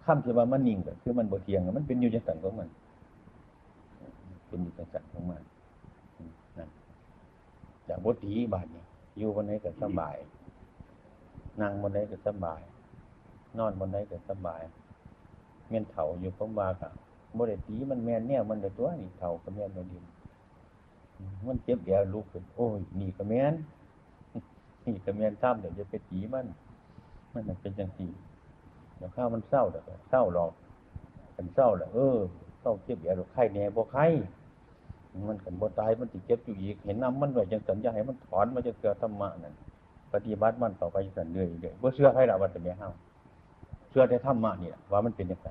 [0.04, 2.70] ข้ามที่ว่ามันนิ่งก็คือมันบ่เทียง มันเป็นอยู่จังสันของมัน
[4.48, 5.42] เป็นอยู่จังสันของมัน
[6.58, 6.70] นั่น
[7.88, 8.84] จากบทีบาทนี่
[9.18, 10.16] อยู่บนไหนก็สบาย
[11.62, 12.62] นั่งบนไหนก็สบาย
[13.58, 14.62] นอนบนไหนก็สบาย
[15.70, 16.90] เมียนเถาอยู่พมบาค่ะ
[17.38, 20.04] บริตีมันแมนเนี่ยมันเดือดตัวนี่เถาก็แมนมาดิน
[21.48, 23.54] มันเจ็บแย่ลุกขึ้นโอ้ยนี่ก็แมน
[24.86, 26.46] นี่ก็แมนซ้ำเดี๋ยวจะไปตีมัน
[27.34, 28.08] มันเป็นจังสี
[28.98, 30.52] เดี๋ยวข้าวมันเศร้าเดี๋ยวเศร้าหรอก
[31.36, 32.18] กันเศร้าแหละเออ
[32.62, 34.06] เศร้าเจ็บแย่หรอกไข้แน่บ่ไข้
[35.30, 39.54] มันกันบ่ตายมันติเจ็บอยู่อีก เห็นน้ำมันไว้จังสัญญาให้มันถอนมาจะเกิดธรรมะนั่น
[40.14, 42.90] ปฏิบัติมันต่อไปสันเรื่อยเรื่อยบ่เชื่อให้ละว่าจะมีเฮา
[43.90, 45.50] เชื่อในธรรมะนี่ล่ะว่ามันเป็นย่างไร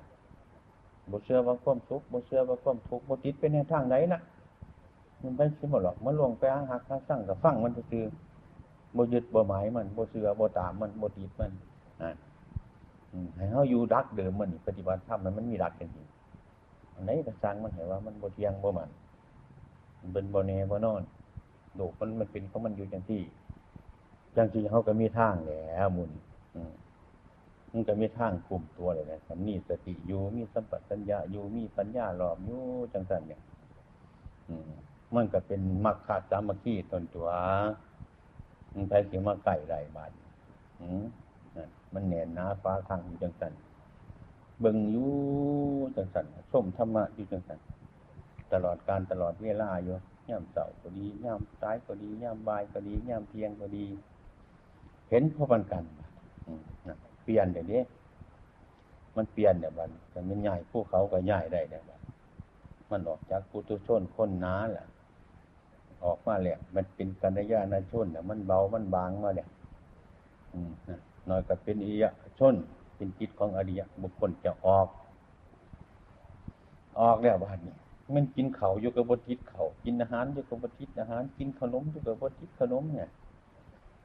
[1.11, 4.21] บ่เชื่อว่าความสุกข์บ่เชื่อว่าความทุกข์บ่ติดไปในทางไหนนะ
[5.23, 8.05] มันไปสิบ่หรอกมันลงไปอ้างหักหาสั่งกับฟังมันซื่อ
[8.97, 12.12] บ่ยึดบ่หมายมันบ่เชื่อบ่ตามมันบ่ติดมัน่า
[13.37, 16.07] ให้เฮาอยู่รักเดิมมันปฏิบัติธรรมมันมันมีรักกันจริง
[16.95, 18.91] อันไหนก็สร้างมันให้ว่ามันบ่เที่ยงบ่มัน
[20.01, 21.03] มันเป็นบ่แน่บ่นอน
[21.77, 23.23] โลกมันมันเป็นของมันอยู่จังซี่
[24.37, 26.11] จังซี่เฮาก็มีทางแหล้วมุน
[27.73, 32.62] มันก็มีทางคุมตัวเลยนะคันมีสติอยู่มีสัมปชัญญะอยู่มีปัญญารอบอยู่
[32.93, 33.41] จังซั่นเนี่ย
[35.15, 37.29] มันก็เป็นมรรคสามัคคีตนตัว
[38.75, 40.11] มันไปสิมาใกล้ได้บาด
[40.81, 41.32] อืมนั่น
[41.94, 43.52] มันแน่นหนาฟ้าข้างอยู่จังสัน
[44.61, 45.12] เบิ่งอยู่
[45.96, 47.59] จังสันส้มธรรมะอยู่จังสัน
[48.52, 49.94] ตลอดการตลอดเวลาอยู่
[50.28, 53.87] ย่ำเสาก็ดีย่ำซ้ายก็ดีย่ำบ่ายก็ดีย่ำเที่ยงก็ดี
[55.11, 55.85] เห็นพอมันกัน
[57.22, 57.83] เปลี่ยนเดี๋ยวนี้
[59.16, 62.00] มันเปลี่ยนเนี่ยบัดแต่มันใหญ่ภูเขาก็ใหญ่ได้เนี่ยบัด
[62.90, 64.87] มันออกจากปุถุชนคนหนาแหละ
[66.05, 69.48] ออกมาแล้วมันเป็นกัญญาณชนเนี่ยมันเบามันบางมาแล้ว
[70.52, 72.05] อืมนะ น้อยก็เป็นอิย
[72.39, 72.55] ชน
[72.97, 74.89] เป็นจิตของอริยบุคคลจะออก
[77.01, 77.75] ออกแล้วบ้านนี้
[78.15, 83.11] มันกินเขาอยู่กับบทิศเขากินอาหารอยู่กับบทิศอาหาร กินขนมอยู่กับบทิศขนมเนี่ย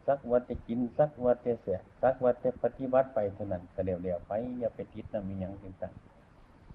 [0.07, 5.93] สักวันจะกินสักวันจะเสียสักวันจะปฏิบัติไปเท่านั้นก็เดี๋ยวๆไปอย่าไปติดนะมีหยังต่าง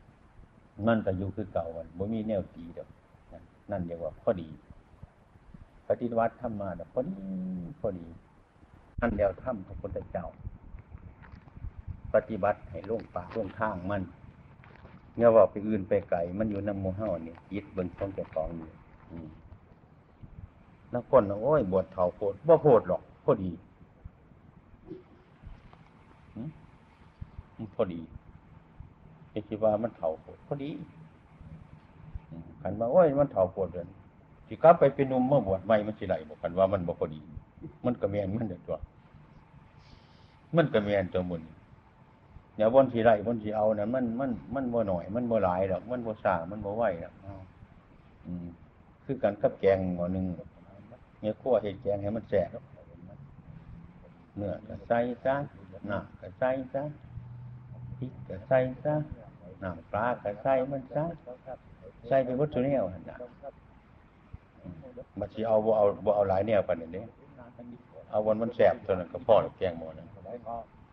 [0.03, 2.89] ๆมันก็อยู่คือเก่าวันบ่มีแนวตีดอก
[3.33, 4.49] นั่นนั่นเรียกว่าพอดี
[5.89, 7.15] ปฏิบัติทำมาดอกพอดี
[7.81, 8.07] พอดี
[9.03, 10.27] อันเดียวทำพระพุทธเจ้า
[12.15, 14.03] ปฏิบัติให้ล่งป่าล่วงทางมัน
[15.17, 18.69] เนี่ยว่าไปอื่นไปไกลมันอยู่น้ำหมูเฮานี่ยิดเบิ่งของเจ้าของอยู่
[19.11, 19.29] อืม
[20.91, 23.53] แล้วคนโอ้ย บวชเถาโพดบ่โพดหรอกพอดี
[27.57, 28.01] มันพอดี
[29.33, 30.71] จะคิดว่ามันเถาโพดพอดี
[32.31, 33.87] อืมคันว่าโอ้ยมันเถาโพดเลย
[34.47, 37.21] สิกลับไปเป็นนุ่มเมื่อบวชใหม่มันสิไหลบอกคันว่ามันบ่พอดี
[37.85, 38.79] มันก็แม่นมันเด็ดตัว
[40.57, 41.43] มันก็แมนตัวมุน
[42.57, 47.15] เดี๋ยวนสีไรบนสีเอานะมันมันมันบ่หน่อย มันบ่หลายดอก มันบ่สามันบ่ไหวดอก
[48.27, 48.47] อืม
[49.05, 50.27] คือกันกับแกงหม้อหนึ่ง
[51.21, 52.49] เนี่ยขั้วเห็ดแกงให้มันแสบ
[54.37, 55.37] เนื้อก็ใส่ซะ
[55.91, 56.83] น้ำก็ใส่ซะ
[57.99, 58.95] พริกก็ใส่ซะ
[59.63, 61.05] น้ำปลาก็ใส่มันซะ
[62.09, 63.17] ใส่ไปวัตถุเนี่ยหั่นน่ะ
[65.19, 67.03] มบัดสิเอาบ่เอาบ่เอาหลายแนวปานนั้นเด้
[68.11, 70.09] เอาวันมันแสบเท่านั้นก็พอแกงหมอนั้น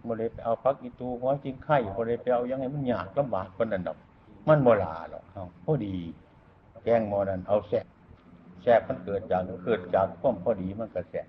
[0.07, 3.97] บ่ไดไปเอาพักอีตูหัวจริงไข่บ่ไดไปเอายังไงมันยากลำบากปานนั้นดอก
[4.47, 5.95] มันบ่หลาหรอกเฮาพอดี
[6.83, 7.85] แกงมอนั้นเอาแสบ
[8.61, 11.27] แสบมันเกิดจากเกิดจากความพอดีมันก็แสบ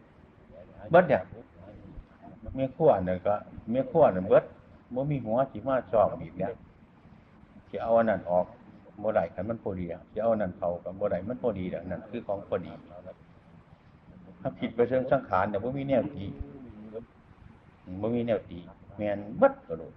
[0.90, 1.22] เบิดเนี่ย
[2.54, 3.34] เมียขั้วน่ะก็
[3.70, 4.44] เมียขั้วน่ะเบิด
[4.94, 6.52] บ่มีหัวสิมาชอบอีกแล้ว
[7.68, 8.46] สิเอาอันนั้นออก
[9.02, 12.72] บ่ได้คันมันพอดีอะเอาอันนั้นเข้าก็บ่ได้มันพอดีแล้วนั่นคือของพอดี
[14.40, 16.24] ถ้าผิดไปเชิงสังขารเนี่ยบ่มีแนวตี
[18.00, 18.58] บ่มีแนวตี
[18.96, 19.94] แมนบัดกระโดด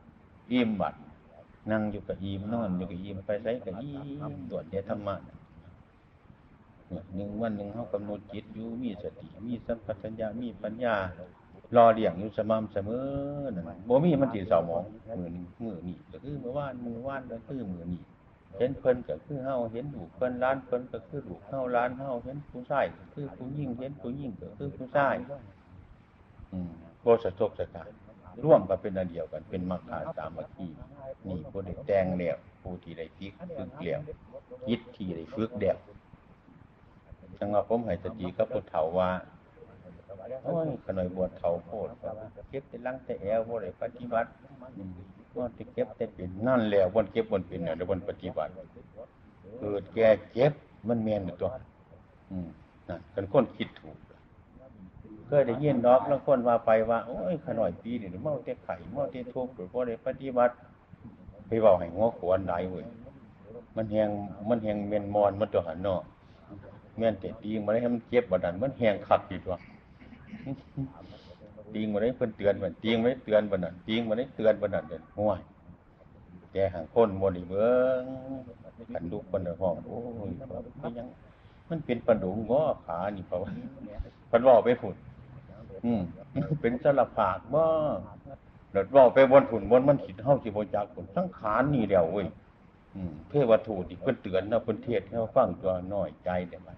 [0.51, 0.95] อิ่มบัด
[1.71, 3.93] นั่งอยู่กับอิ่มนอนอยู่กับอิ่มไปไสกับอิ่
[4.31, 5.15] มตรวจเดชธรรมะ
[7.15, 10.95] หนึ่งวันหนึ่งเฮากำหนดจิตอยู่มีสติมีสัมปชัญญะมีปัญญา
[11.75, 13.05] รอเลี้ยงอยู่สม่ำเสมอ
[13.55, 14.83] นั่นบ่มีมันสิเศร้าหมอง
[15.17, 18.01] มือนี้มื้อนี้ก็คือมื่อวานมือว่านก็คือมือนี้
[18.57, 25.15] เห็นเพิ่นก็คือเฮาเห็นลูเพิ่นร้านเพิ่นก็คือลูเฮาร้านเฮาเห็นผู้ชายก็คือผู้หญิงเห็นผู้หญิงก็คือผู้ชาย
[26.53, 26.71] อืม
[27.05, 27.89] บ่สะทกสะท้าน
[28.43, 30.67] ร่วมกันเป็นอันเดียวกัน เป็นมรรคาสามัคคี
[31.27, 33.99] นี่ผู้ได้แต่งแล้วผู้ที่ได้ฝึกฝึกแล้ว
[34.67, 35.77] จิตที่ได้ฝึกแล้ว
[37.39, 39.09] จังว่าผมให้สติกับผู้เฒ่าว่า
[40.43, 41.89] โอ้ยขน่อยบวชเฒ่าโพด
[42.49, 44.29] เก็บแต่ลังแต่แอวบ่ได้ปฏิบัติ
[44.77, 44.91] อืม
[45.35, 48.51] บ่ได้เก็บแต่เป็นนั่นแล้วบ่เก็บบ่เป็นน่ะแล้วบ่ปฏิบัติ
[49.59, 50.53] เกิดแก่เจ็บ
[50.87, 51.49] มันแม่นตัว
[52.31, 52.47] อืม
[52.89, 53.97] นั่นเป็นคนคิดถูก
[55.39, 60.53] ยได้ยินดอกแล้วคนว่าไปว่าโอ้ยขน่อยปีนี่เมาแต่ไข่เมาแต่ทุกข์หรือบ่ได้ปฏิบัติ
[61.47, 62.85] ไปเว้าให้งัวขวนหลเว้ย
[63.75, 64.09] มันแฮง
[64.49, 66.01] มันแฮงแม่นมอนมันตัวหันเนาะ
[66.97, 69.55] แม่นแต่ตีงมาได้ให้มันเจ็บบ่ดันมันแฮงคักอีกตัว
[71.73, 75.39] ตีงมาได้เพิ่นเตือนมันตีงมาได้เตือนบ่นั่นตีงมาได้เตือนบ่นั่นเด้อห่วย
[76.53, 78.03] แกหางคนบ่ได้เบิ่ง
[78.93, 79.97] กันลูกคนละห้องโอ้
[80.29, 80.31] ย
[80.81, 81.07] มันยัง
[81.69, 83.51] มันเป็นปลาดุงง้อขานี่เพราะว่า
[84.33, 84.95] พิ่นว้าไปพุ่น
[85.85, 86.01] อืม
[86.61, 87.67] เป็นสลับผากบ่า
[88.71, 92.27] เลิดเว้าไปบนพุ่นบนมันคิดเฮาสิบ่จักพุ่นสังขารนี่แล้วเว้ย
[92.95, 96.77] อืมเทวทูตอีกเพิ่นเตือนนาะเพิ่นเทศให้เราฟังตัวน้อยใจได้บัด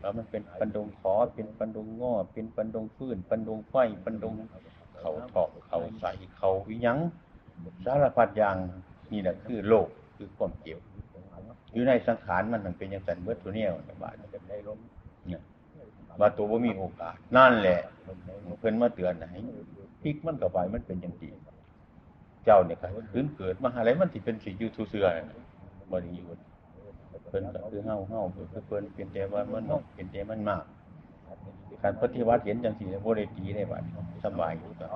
[0.00, 4.34] แล้วมันเป็นปันดงขอเป็นปันดงง้อเป็นปันดงฟื้นปันดงไฟปันดง
[4.98, 6.04] เขาถอกเขาใส
[6.36, 6.98] เขาวิยัง
[7.84, 8.56] สารพัดอย่าง
[9.12, 10.80] นี่แหละคือโลกคือความเกี่ยว
[11.72, 13.68] อยู่ในสังขารมันมันเป็นอย่างสันเบิดตัวเนี้ย
[14.02, 14.28] บาดเนี่ย
[16.20, 17.80] ว่าตัวบ่ามีโอกาส นั่นแหละ
[18.58, 19.40] เพิ่นมาเตือนให้
[20.02, 21.28] พลิกมันก็ไปมันเป็นอย่างดี
[22.44, 25.36] เจ้าเนี่ยก็คืนเกิดมาอะไรมันสิเป็นสิยูทุเสือน่ะ
[25.90, 26.26] บ่ได้อยู่
[27.28, 29.62] เพิ่นก็คือเฮาเฮาคือเพิ่นเป็นแต่ว่ามัน
[29.94, 30.64] เป็นแต่มันมาก
[31.82, 33.82] การปฏิวัติเห็นจังซี่บ่ได้ตีได้บาด
[34.24, 34.86] สบายอยู่ก็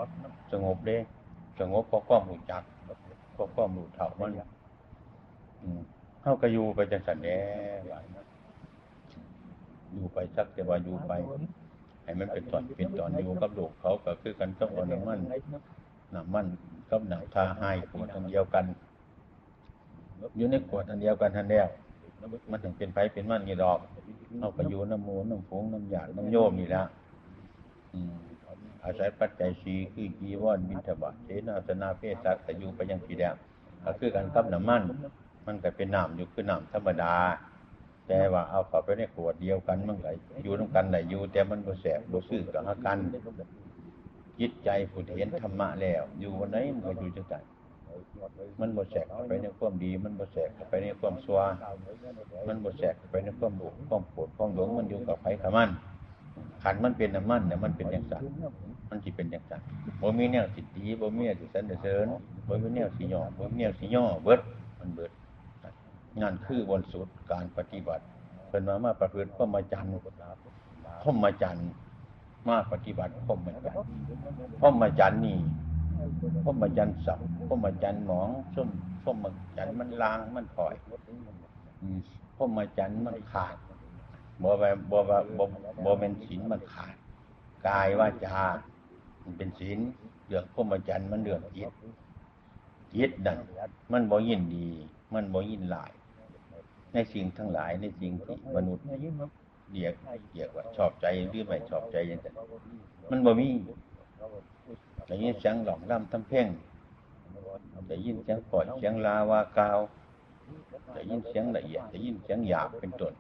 [0.53, 0.97] สงบเด้
[1.61, 2.63] สงบเพราะความรู้จัก
[3.35, 4.31] เพราะความรู้เท่ามัน
[5.63, 5.81] อืม
[6.23, 7.39] เฮาก็อยู่ไปจังซั่นแหละ
[9.95, 11.13] อยู่ไปสักแต่ว่าอยู่ไป
[12.05, 15.19] ให้มันเป็นตอนเป็นตอนอยู่กับลูกเขาก็คือกันกับเอาน้ำมัน
[16.15, 16.47] น้ำมัน
[16.91, 18.65] กับหนังทาให้ขวดอันเดียวกัน
[20.37, 21.69] อยู่ในขวดอันเดียวกันทันแล้ว
[22.51, 23.79] มันถึงเป็นไผเป็นมันนี่ดอก
[24.39, 26.83] เอาก็อยู่น้ำมูน้ำผงน้ำหยาดน้ำโยมนี่ละ
[28.85, 33.35] อาศัยปัจจัยสีคือกีวรบินทบาทเสนาสนาเพศสัตว์ก็อยู่ไปยังปีแดง
[33.85, 34.83] ก็คือกันกับน้ำมัน
[35.47, 37.15] มันก็เป็นน้ำอยู่คือน้ำธรรมดา
[38.09, 40.11] แต่ว่าเอาเข้าไปในขวดเดียวกันมันก็
[40.43, 42.99] อยู่นำกันได้อยู่ แต่มันบ่แสบบ่ซื่อกับหากัน
[44.41, 47.43] จิตใจผู้ที่เห็นธรรมะแล้ว อยู่วันไหนมันก็อยู่จังซั่น
[48.61, 51.41] มันบ่แสกเข้าไปในความดี มันบ่แสกเข้าไปในความชั่ว
[52.49, 55.71] มันบ่แสกเข้าไปในความหลงความโกรธความหลงมันอยู่กับไผกับมัน
[56.63, 58.23] ขันมันเป็นน้ำมันเนี่ยมันเป็นจังซั่น
[58.91, 59.61] มันสิเป็นจังซั่น
[60.01, 62.07] บ่มีแนวสิตีบ่มีแนวสิสรรเสริญ
[62.49, 64.41] บ่มีแนวสิย่อบ่มีแนวสิย่อเบิด
[64.79, 65.11] มันเบิด
[66.21, 68.05] งานคือบนสุดการปฏิบัติ
[68.49, 69.91] เพิ่นมามาประพฤติพรหมจรรย์
[71.03, 71.69] พรหมจรรย์
[72.49, 73.85] มาปฏิบัติพรหมจรรย์
[74.61, 75.39] พรหมจรรย์นี่
[76.45, 78.69] พรหมจรรย์สับพรหมจรรย์หมองส้ม
[79.05, 79.25] พรหม
[79.57, 80.75] จรรย์มันลางมันถอย
[81.83, 81.99] อืม
[82.37, 83.57] พรหมจรรย์มันขาด
[84.43, 85.45] บ่ว่าบ่ว่าบ่
[85.85, 86.97] บ่เป็นศีลมันขาด
[87.69, 88.41] กายว่าจา
[89.23, 89.79] มันเป็นศีล
[90.27, 91.73] เรื่องพรหมจรรย์มันเรื่องจิต
[92.95, 93.39] จิตนั่น
[93.93, 94.69] มันบ่ยินดี
[95.15, 95.93] มันบ่ยินหลาย
[96.93, 98.85] ในสิ่งทั้งหลายในสิ่งที่มนุษย์
[99.73, 99.95] เรียก
[100.33, 102.35] เรียกว่า ชอบใจหรือไม่ชอบใจย่างนั้น
[103.11, 103.49] มันบ่มี
[105.07, 106.49] ได้ยินเสียงหลองล่ำทำเพ่ง
[107.89, 109.79] ได้ยินเสียงปล่อยเสียงลาวากาว
[110.93, 113.13] ได้ยินเสียงละเอียดได้ยินเสียงหยาบเป็นต้น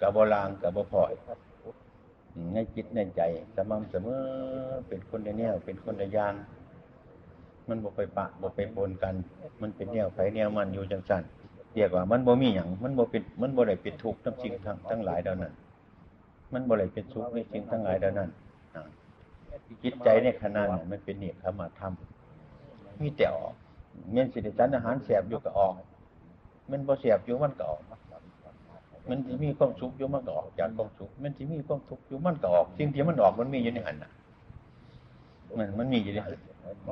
[0.00, 1.12] กะบ่ลางกะบ่พลอย
[2.54, 3.22] ในจิตในใจ
[3.54, 4.20] สม่ำเสมอ
[4.88, 6.34] เป็นคนในแนวเป็นคนในยาง
[7.68, 9.14] มันบ่ไปปะบ่ไปปนกัน
[9.60, 11.22] มันเป็นแนวไผแนวมันอยู่จังซั่น
[11.78, 15.52] รียกว่า มันบ่มีหยังมันบ่เป็นมันบ่ได้เป็นทุกข์ทั้งสิ่งทั้งทั้งหลายเหล่านั้น
[16.52, 18.28] มันบ่ได้เป็นทุกข์ในสิ่งทั้งหลายเหล่านั้น
[19.82, 21.92] จิตใจในขณะนั้นมันเป็นเนกขมาธรรม
[23.02, 23.54] มีแต่ออก
[24.12, 25.72] แม่นสิได้ฉันอาหารแสบอยู่ก็ออก
[26.70, 27.80] มันบ่แสบอยู่มันก็ออก
[29.10, 34.10] มันสิมีความสุขอยู่มันก็ออกจากความสุขมันสิมีความทุกข์อยู่มันก็ออกสิ่งที่มันออกมันมีอยู่ในหันน่ะ
[35.58, 36.32] มันมันมีอยู่ในหัน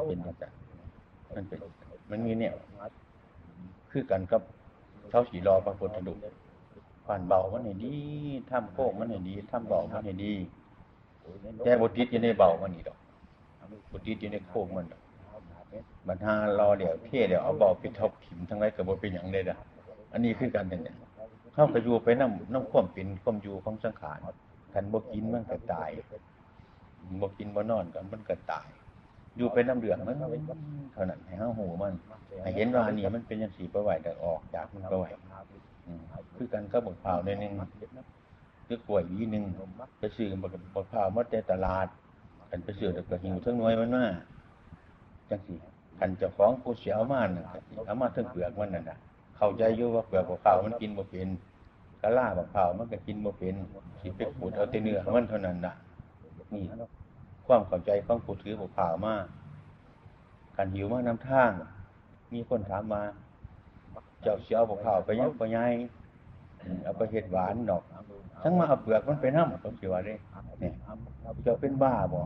[0.08, 0.52] เป็นจังซั่น
[1.34, 1.58] มันเป็น
[2.10, 2.54] มันมีแนว
[3.90, 4.42] คือกันกับ
[5.08, 6.18] เท้าสีรอพระพุทธรูป
[7.06, 7.94] ผ่านเบามันให้ดี
[8.50, 10.32] ทำโค้งมันให้ดีทำเบามันให้ดี
[11.64, 12.98] แต่บติดอยู่ในเบามันนี่ดอก
[13.90, 15.02] บติดอยู่ในโค้งมันดอก
[16.08, 19.58] บรรหารอเดี๋ยวเท่เดี๋ยวเอาเบาไปทบถิ่มทั้งไรกับบเป็นอย่างเลยนะ
[20.12, 20.94] อันนี้คือการอย่างนี้
[21.54, 24.18] เข้ากระยูไปน้ำน้ำข่วมเป็นข่วมอยู่ของสังขาร
[24.72, 25.88] คันบกินมันก็ตาย
[27.20, 28.66] บกินบ่นอนกันมันก็ตาย
[29.36, 30.16] อยู่ไปน้ำเดือดมัน
[30.92, 31.94] เท่านั้นให้ห้าหูมัน
[32.42, 35.06] ให้เห็นว่าอันนี้มันเป็นยังสีประไหวแต่ออกจากมันประไหว
[35.86, 36.02] อืม
[36.36, 37.52] คือกันก็บกเผาในหนึ่ง
[38.66, 39.44] คือกล้วยหวีหนึ่ง
[39.98, 41.86] ไปซื้อบกบกเผามาแต่ตลาด
[42.50, 44.04] กันไปซื้อแต่กระหิวทั้งน้อยมันมา
[45.30, 45.54] จังสี
[46.00, 48.96] กันเจ้าของผู้เสียเอามาน่ะก็สิเอามาทั้งเปลือกมันน่ะนะ
[49.36, 51.28] เข้าใจอยู่ว่าเปลือกบกเผามันกินบ่เป็น
[52.02, 53.54] กะล่าบกเผามันก็กินบ่เป็น
[54.00, 55.74] สิไปขูดเอาแต่เนื้อมันเท่านั้นน่ะ
[56.54, 56.64] นี่
[57.46, 59.24] ความเข้าใจของผู้ถือบกเผามาก
[60.56, 61.50] การหิวมากน้ำท่าง
[62.32, 63.02] มีคนถามมา
[64.22, 65.72] เจ้าเสียเอาบกเผาไปยังไปยัง
[66.84, 67.82] เอาไปเห็ดหวานดอก
[68.42, 70.14] ทั้งมาเอาเปลือกมันไปน้ำผมสิว่าเด้
[70.60, 70.72] เนี่ย
[71.44, 72.20] เจ้าเป็นบ้าบ่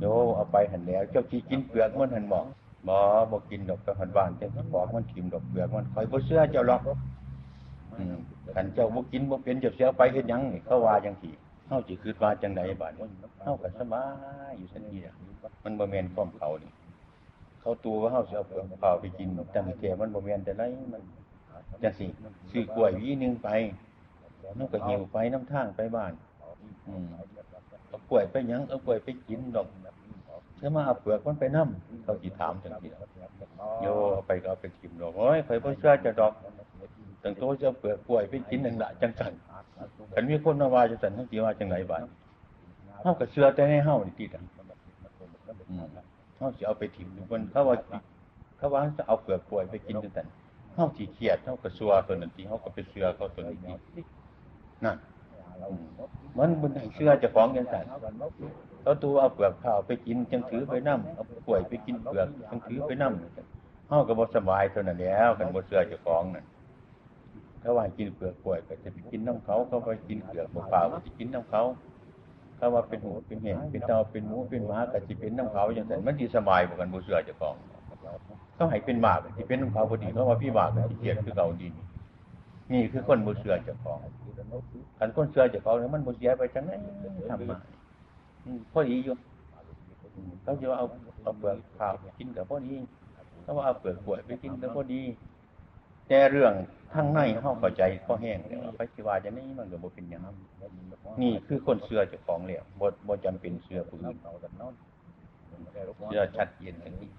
[0.00, 0.04] โย
[0.36, 2.44] เอาไปหันแล้ว เจ้าจีกินเปลือกมันหันบอก
[2.88, 2.96] บ่
[3.30, 6.82] บ่กินดอกไปหันบ้านเจ้าสิบอกมันทิมดอกเปลือกมันคอยบ่เชื่อเจ้าหรอก
[7.92, 8.16] อืม
[8.54, 11.32] กันเจ้าบ่กินบ่เป็นเจ้าเสียไปเฮ็ดยังเขาว่าจังซี่
[11.70, 13.06] เฮาสิคิดว่าจังไดบาดนี้
[13.44, 14.04] เฮาก็สบา
[14.50, 15.14] ยอยู่ซั่นนี่ล่ะ
[15.64, 16.70] มันบ่แม่นความเขานี่
[17.60, 21.02] เขาตัวว่าเฮาสิเอาเปลือกเผาไปกินจังซี่มันบ่แม่นแต่ไรมัน
[21.82, 22.10] จังซี่
[22.50, 23.48] ซื้อกล้วยวีหนึงไป
[24.58, 26.12] มันก็หิวไปน้ำทางไปบ้าน
[26.88, 27.04] อืม
[27.88, 29.68] เอากล้วยไปยังเอากล้วยไปกินดอก
[30.60, 31.64] ถ้ามาเอาเปลือกมันไปนํ
[32.04, 32.90] เขาสิถามจังซี่
[33.82, 33.86] โย
[34.26, 36.32] ไปก็เอาไปทิ่มดอกโอ้ยข่อยบ่เชื่อจะดอก
[37.22, 39.32] ตั้งโตจะเอาเปลือกกล้วยไปกินนั่นล่ะจังซั่น
[40.14, 42.02] คันมีคนมาว่าจังซั่นเฮาสิว่าจังไดบาด
[43.02, 44.42] เฮาก็เชื่อแต่ในเฮานี่ติดอะ
[45.70, 45.86] อืม
[46.38, 47.76] เฮาสิเอาไปทิ่มอยู่บนเขาว่า
[48.56, 50.26] เขาว่าจะเอาเปลือกกล้วยไปกินจังซั่น
[50.74, 53.56] เฮาสิเครียดเฮาก็ซัวตัวนั้นติเฮาก็ไปเชื่อเขาตัวนี้
[53.96, 54.02] ติ
[54.84, 54.96] นั่น
[56.38, 57.84] มันมันให้เชื่อเจ้าของจังซั่น
[58.84, 66.44] เอาตัวเอาเปลือกข้าวไปกินจังถือไปนำเอากล้วยไปกินเปลือกจังถือไปนำเฮาก็บ่สบายเท่านั้นแล้วกันบ่เชื่อเจ้าของนั่น
[67.60, 71.62] เขาว่าให้กินเปลือกกล้วยก็จะไปกินน้ำเขาเขาไปกินเปลือกเปล่าๆก็สิกินน้ำเขา
[72.56, 77.54] เขาว่าเป็นหูเป็นแหงเป็นเตาเป็นหมูเป็นหมาก็สิเป็นน้ำเขาจังซั่นมันสิสบายบ่กันบ่เชื่อจ้าของ
[78.56, 81.68] เขาให้เป็นหมาก็สิเป็นน้ำเขาบ่ดีเขาว่าพี่บาก็สิเกลียดคือเก่าดี
[82.72, 83.98] นี่คือคนบ่เชื่อจ้าของ
[84.98, 86.76] คันคนเชื่อจ้าของเนี่ยมันบ่เสียไปจังได๋
[87.30, 87.56] ทำมา
[88.72, 89.14] พอดีอยู่
[90.42, 90.86] เขาจะเอา
[91.22, 92.74] เอาเปลือกขาวกินก็พอดี
[93.42, 95.02] เขาว่าเอาเปลือกกล้วยไปกินก็พอดี
[96.12, 96.52] แต่เรื่อง
[96.94, 100.22] ข้างในเฮาเข้าใจก็แห้งแล้วไปสิว่าจังได๋มันก็บ่เป็นหยัง
[101.22, 104.16] นี่คือคนเชื่อเจ้าของแล้วบ่บ่จำเป็นเชื่อผู้อื่น
[106.06, 107.10] เชื่อชัดเจนอย่างนี้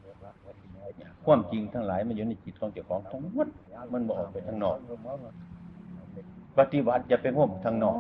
[1.26, 3.48] ความจริงทั้งหลายมันอยู่ในจิตของเจ้าของทั้งหมด
[3.94, 4.78] มันบ่ออกไปข้างนอก
[6.58, 7.96] ปฏิบัติอย่าไปง่มทางนอก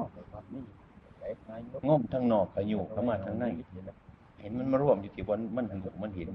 [1.87, 3.45] ง่มทางนอกก็อยู่เข้ามาทางใน
[4.41, 6.29] เห็นมันมาร่วมอยู่ที่บนมันถึงมันเห็น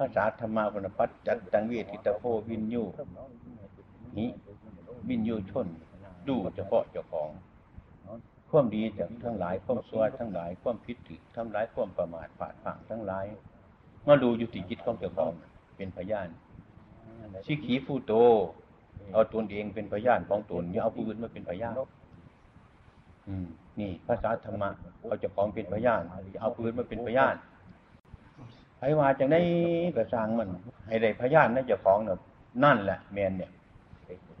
[0.00, 2.84] ภาษาธรรมาปนปัจจัตตังเวทิตาโพวินยู
[4.18, 4.30] นี้
[5.08, 5.66] วินยูชน
[6.28, 7.30] ดูเฉพาะเจ้าของ
[8.50, 13.26] ความดีจากทั้งหลายความชั่วทั้งหลายความผิดถือทั้งหลายความประมาทผาดผังทั้งหลาย
[14.08, 15.32] มาดูอยู่ที่จิตของเจ้าของ
[15.76, 16.28] เป็นพยาน
[17.46, 18.12] สิขีฟูโต
[19.12, 21.74] เอาตนเองเป็นพยานของตนอย่าเอาผู้อื่นมาเป็นพยาน
[23.80, 24.70] นี่ภาษาธรรมะ
[25.06, 27.34] เอาเจ้าของเป็นพยานอย่าเอาผู้อื่นมาเป็นพยาน
[28.80, 29.40] ไผว่าจังได้
[29.96, 30.48] ก็สร้างมัน
[30.86, 32.18] ให้ได้พยานในเจ้าของน่ะ
[32.64, 33.50] นั่นแหละแม่นเนี่ย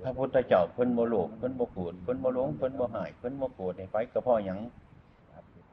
[0.02, 4.58] พระพุทธเจ้าเพิ่นบ่โลภเพิ่นบ่โกรธเพิ่นบ่หลงเพิ่นบ่หายเพิ่นบ่โกรธให้ไฟก็เพราะหยัง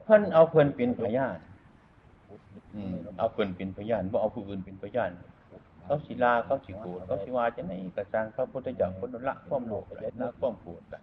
[0.06, 1.38] เพิ่นเอาเพิ่นเป็นพยาน
[2.74, 5.12] อืมเอาเพิ่นเป็นพยานบ่เอาผู้อื่นเป็นพยาน
[5.84, 11.00] เขาสิลาเขาสิโกรธเขาสิว่าจะไหนกระสร้างพระพุทธเจ้าคนละความโลภได้ละความโกรธได้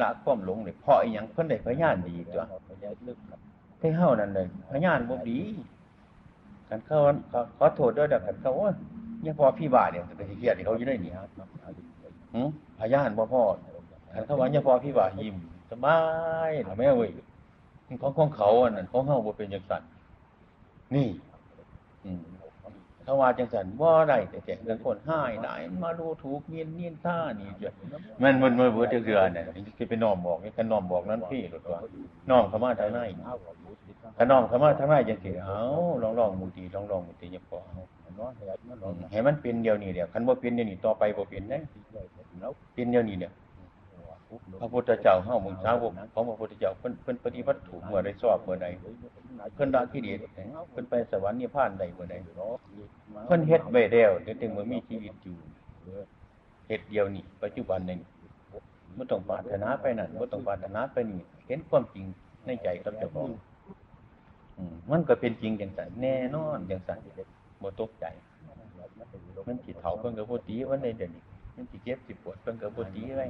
[0.00, 2.42] ละความหลงได้เพราะอีหยังเพิ่นได้พยานดีตัว
[3.80, 5.38] ให้เฮานั่นเลยพยานบ่ดี
[6.70, 6.98] กันเขา
[7.30, 8.72] เขาขอโทษด้วยเด้อกันเขาว่า
[9.24, 11.12] ยังพอพี่บ่าเนี่ยจะเครียดให้เขาอยู่ได้นี่
[12.34, 12.42] หึ
[12.78, 13.42] พยานบ่พอ
[14.14, 15.36] กันเขาว่ายังพอพี่บ่ายิ้ม
[15.70, 15.98] สบา
[16.48, 17.10] ยล่ะแม่เว้ย
[18.02, 19.82] ของของเขาอันนั้นของเฮาบ่เป็นจังซั่น
[20.94, 21.08] นี่
[22.04, 22.22] อืม
[23.04, 25.54] เขาว่าจังสันว่าได้แต่แจกเงินคนห้ายได้
[25.84, 27.72] มาดูถูกเมียนเนียนท่านี่จ้ะ
[28.22, 29.44] มันมันมันเบิดเดือเนี่ย
[29.76, 31.80] คือไปน้อมบอกนี่กันน้อมบอกนั้นพี่หรือว่า
[32.30, 32.98] น้อมเข้ามาทางใน
[34.16, 35.58] ถ้าน้อมเข้ามาทางในจังซี่เอ้า
[36.02, 37.58] ลองลองมูตีลองลองมูตีอย่าพอ
[39.10, 41.58] ให้มันเป็นเดียวนี้เดียวคันบ่เป็นเดียวนี้ต่อไปบ่เป็นได้
[42.74, 43.32] เป็นเดียวนี้เดีย
[44.60, 48.66] พระพุทธเจ้าเฮามึงสาวกของพระพุทธเจ้าเพิ่นเพิ่นปฏิบัติถูกเมื่อใดชอบเมื่อใด
[49.54, 50.20] เพิ่นละกิเลส
[50.70, 52.14] เพิ่นไปสวรรค์นิพพานได้เมื่อใด
[53.26, 55.36] เพิ่นเฮ็ดไว้แล้วแต่ถึงมันมีชีวิตอยู่
[56.68, 57.96] เฮ็ดเดียวนี่ปัจจุบันนี่
[58.96, 62.06] บ่ต้องปรารถนาไปนั่นบ่ต้องปรารถนาไปนี่เห็นความจริง
[62.46, 63.28] ในใจกับเจ้าของ
[64.60, 66.98] มมันก็เป็นจริงจังซั่นแน่นอนจังซั่น
[67.62, 68.06] บ่ตกใจ
[69.48, 71.22] มันสิเฒ่าเพิ่นก็บ่ตีวันใดเดี๋ยวนี้
[71.56, 73.26] มันสิเจ็บสิปวดเพิ่นก็บ่ตีไว้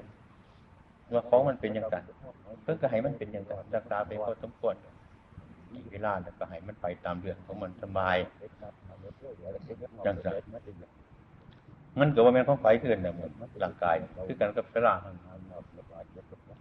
[1.15, 2.03] ว่าของมันเป็นจังซั่น
[2.63, 4.75] เพิ่นก็ให้มันเป็นจังซั่นรักษาไปพอสมควร
[5.73, 8.17] มีเวลาแล้วก็ให้มันไปตามเรื่องของมันสบาย
[10.07, 10.35] จังซั่น
[12.01, 14.95] มันก็ว่าแม่นของไฟคือกันน่ะมันร่างกายคือกันกับสลา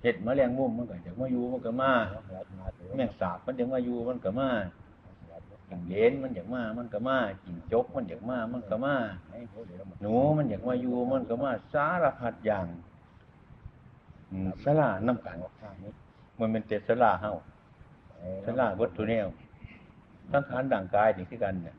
[0.02, 1.92] เฮ็ดแมลงมุมมันก็อยากมาอยู่มันก็มา
[2.96, 4.50] แมงสาบมันอยากมาอยู่มันก็มา
[5.70, 8.96] กินเลนมันอยากมา มันก็มากินจกมันอยากมา มันก็มา
[10.02, 12.66] หนูมันอยากมาอยู่มันก็มาสารพัดอย่าง
[14.64, 15.38] สลานํกัน
[16.40, 17.32] มันเป็นแต่สลาเฮา
[18.46, 19.28] สลาวัตถุแนว
[20.32, 21.76] สังขารร่างกายนี่คือกันเนี่ย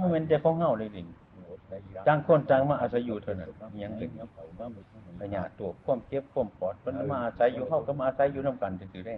[0.00, 1.02] มันเป็นแต่ของเฮาเลยดิ
[2.08, 4.10] ต่างคนต่างมาอาศัยอยู่เท่านั้นอิหยังเป็น
[5.20, 9.16] พญาตัวความเจ็บความปวดมันมาอาศัยอยู่เฮาก็มาอาศัยอยู่นํกันซื่อๆได้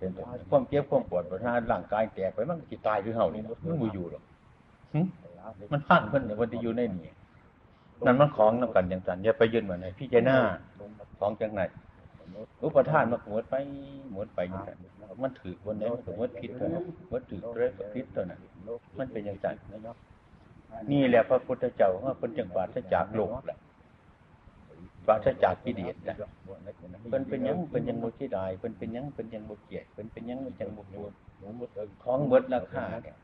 [0.00, 0.10] เป็น
[0.50, 4.22] ความเจ็บความปวดบ่ถ้าร่างกายแตกไปมันก็สิตายคือเฮานี่มันบ่อยู่หรอก
[4.94, 5.00] หึ
[5.72, 7.12] มันฟังเพิ่นเนี่ยมันสิอยู่ในนี่
[8.06, 10.36] นั่นมันของนํกันจังซั่นอย่าไปยืนว่าไหนพิจารณา
[11.20, 11.60] ของจังไหน
[12.62, 13.54] อุปทานมันหมดไป
[14.14, 14.78] หมดไปจังซั่น
[15.22, 18.38] มันถือคนใดมันก็หมดผิดเท่านั้นหมดถือเรื่องก็ผิดเท่านั้น
[18.98, 19.54] มันเป็นจังซั่น
[20.92, 23.58] นี่แหละพระพุทธเจ้าว่าเพิ่นจังปราศจากโลกแหละ
[25.06, 26.16] ปราศจากกิเลสนะ
[27.10, 31.12] เพิ่นเป็นยังเพิ่นยังบ่สิได้เพิ่นเป็นยังเพิ่นยังบ่เกียดเพิ่นเป็นยังเพิ่นยังบ่โกรธ
[32.02, 33.16] ของเบิดราคาเนี่ย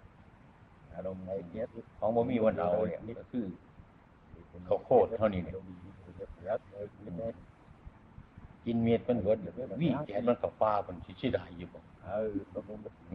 [0.95, 1.67] อารมณ์ในเนี้ย
[1.99, 3.47] ของบ่มีวันเอาเนี่ยนี่คือ
[4.67, 5.55] เขาวโพดเท่านี้เนี่ย
[8.65, 9.39] กินเม็ดมันเบิด
[9.81, 11.81] วิ่งแขนมันก็ฟ้าเพิ่นสิสิได้อยู่บ่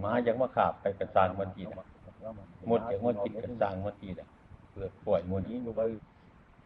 [0.03, 1.87] มาอยังมาขาบไปกระสร้างมันทีน่ะ
[2.67, 4.27] หมดอย่างมันกินกระสร้างมันทีน่ะ
[4.71, 5.83] เปลือกปล่อยหมดนี้บ่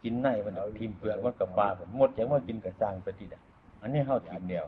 [0.04, 3.42] กินในมันทิ่มเปลือกมันก็ฟ้าเพิ่นหมดอย่างว่ากินกระสร้างไปทีน่ะ
[3.82, 4.66] อันนี้เฮาทิ่มแล้ว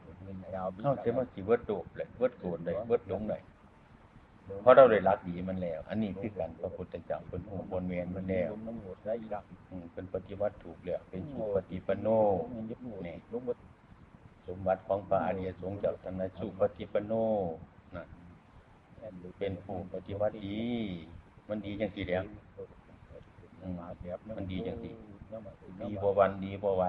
[0.83, 3.37] เฮาสิมาสิเบิดโดบเลยเบิดโกรธได้เบิดหลงได้
[4.61, 8.51] เพราะเราได้รักดีมันแล้ว อันนี้คือการพระพุทธเจ้าเป็นผู้บนเวียนมันแล้ว
[9.71, 12.07] อืมเป็นปฏิวัติถูกแล้วเป็นสุปฏิปันโน
[13.05, 13.15] นี่
[14.47, 17.70] สมบัติของพระอริยสงฆ์เจ้าทั้งหลายสุปฏิปันโนนะ
[19.39, 20.61] เป็นผู้ปฏิวัติดี
[21.49, 22.23] มันดีอย่างที่แล้ว
[23.77, 23.79] ม
[24.37, 24.93] มันดีอย่างที่
[25.81, 26.83] ดีบ่วันดีบ่ไหว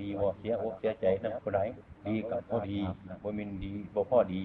[0.00, 1.60] ดีบ่เสียอกเสียใจนำผู้ใด
[2.08, 2.80] ดีกับพอดี
[3.22, 4.42] บ่ม่นดีบ่พอดี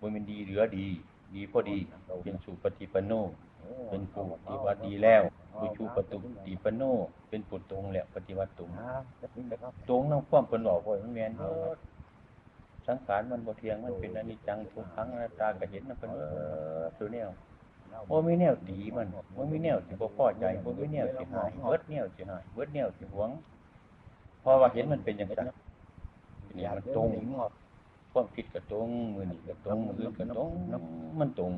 [0.00, 0.86] บ่ม่นดีเหลือดี
[1.34, 1.78] ดีพอดี
[2.22, 3.12] เป็นสุปฏิปันโน
[3.88, 5.22] เป็นผู้ปฏิวัติดีแล้ว
[5.58, 6.82] ผู้ชูปฏิปฏิปันโน
[7.28, 8.70] เป็นผู้ตรงแล้วปฏิวัติตรง
[9.88, 11.32] ตรงนำความเพิ่นบอกว่ามันแม่น
[12.88, 16.24] สังขารมันบ่เที่ยงมันเป็นอนิจจังทุกขังอนัตตาก็เห็นนำเพิ่นเบิ
[16.88, 17.28] ดตัวแนว
[18.10, 23.30] บ่มีแนวดีมันบ่มีแนวสิบ่พอใจบ่มีแนวสิหายเบิดแนวสิหายเบิดแนวสิหวง
[24.40, 25.48] เพราะว่าเห็นมันเป็นอย่างนั้น
[26.58, 27.08] นี่มันตรง
[28.12, 30.48] ความคิดก็ตรงมือนี่ก็ตรงมืออื่นก็ตรง
[31.20, 31.50] มันตรง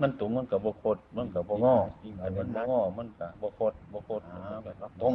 [0.00, 1.76] มันตรงมันก็บ่โคตรมันก็บ่งอ
[2.22, 4.38] อันมันบ่งอมันก็บ่โคตรบ่โคตรมั
[4.72, 5.14] นก็ตรง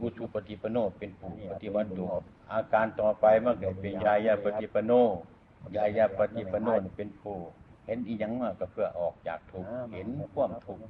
[0.00, 2.10] อุชุปฏิปโนเป็นผู้ปฏิวัติตัว
[2.52, 4.92] อาการต่อไปมันก็เป็นยายาปฏิปโน
[5.76, 7.36] ยายาปฏิปโนนี่เป็นผู้
[7.86, 10.82] เห็นอีหยังมาก็เพื่อออกจากทุกข์เห็นความทุกข์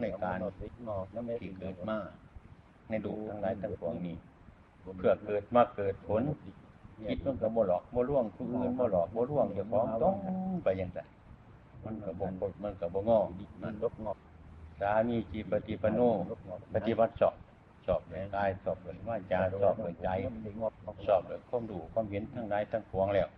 [0.00, 0.38] ในการ
[1.40, 1.98] ที่เกิดมา
[2.88, 4.16] ในดูทั้งหลายทั้งปวงนี้
[4.98, 6.22] เพื่อเกิดมาเกิดผล
[7.08, 10.14] คิดมันก็บ่หลอกบ่ล่วงผู้อื่นบ่หลอกบ่ล่วงเจ้าของต้อง
[10.64, 11.06] ไปอย่างนั้น
[11.84, 13.18] มันก็บ่กดมันก็บ่งอ
[13.62, 14.12] มันลบงอ
[14.80, 16.00] สามีจีปฏิปโน
[16.74, 17.34] ปฏิบัติสอบ
[17.86, 20.08] สอบด้วยกายสอบด้วยวาจาสอบด้วยใจ
[21.06, 23.28] สอบด้วยความรู้ความเห็นทั้งหลายทั้งปวงแล้ว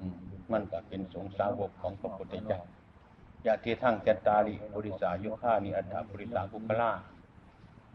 [0.00, 0.14] อืม
[0.52, 2.60] มันก็เป็นสงฆ์สาวกของพระพุทธเจ้า
[3.46, 6.92] ยะที่ทั้งจัตตาริบริสายุคานิอัตถาบริสาภุคลา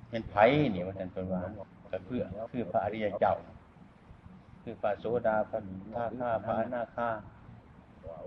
[0.10, 0.36] เป็นไผ
[0.74, 1.42] นี่ว่าท่านเป็นว่า
[1.92, 3.34] ก็เพื่อคือพระอริยเจ้า
[4.64, 5.60] คือพระโสดาพระ
[5.94, 7.10] ท่าข้าพระอนาคา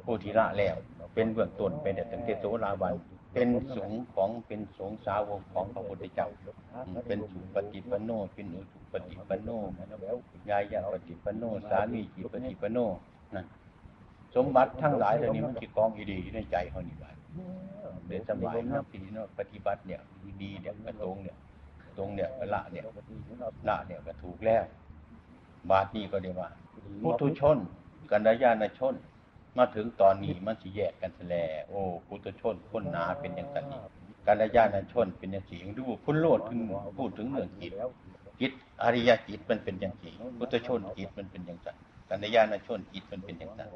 [0.02, 0.76] โพธิละแล้ว
[1.14, 2.94] เป็นเบื้องต้นเป็นแต่ตั้งแต่โสดาบัน
[3.34, 6.28] เป็นสงของเป็นสงสาวกของพระพุทธเจ้า
[7.06, 9.48] เป็นสุปฏิปนโน เป็นอุสุปฏิปนโน
[10.50, 12.78] ยายาปฏิปนโน สามีจิปฏิปนโน
[13.34, 13.46] นั่น
[14.36, 17.16] สมบัติทั้งหลายเหล่านี้มันคือกองอีดีในใจเขานี่บ้าน
[18.06, 20.00] เดี๋ยวสบายนะปีเนาะปฏิบัติเนี่ย
[20.42, 21.36] ดีเนี่ยกระตรงเนี่ย
[21.98, 22.84] ตรงเนี่ยละเนี่ย
[23.68, 24.64] ละเนี่ยก็ถูกแล้ว
[25.70, 26.50] บาทนี้ก็เรียกว่า
[27.02, 27.58] พุทุชน
[28.10, 28.94] กันญาณชน
[29.58, 31.34] มาถึงตอนนี้มันสิแยกกันแสล
[31.68, 33.80] โอ้พุทุชนคนหนาเป็นอย่างกันนี้
[34.26, 36.60] กันดญาณชนเป็นอย่างสีดูพุ่นโลดถึง
[36.98, 37.72] พูดถึงเรื่องจิต
[38.40, 41.76] จิตอริยจิตมันเป็นอย่างสีพุทุชนจิตมันเป็นอย่างนั้น
[42.08, 43.70] กันดญาณชนจิตมันเป็นอย่างนั้น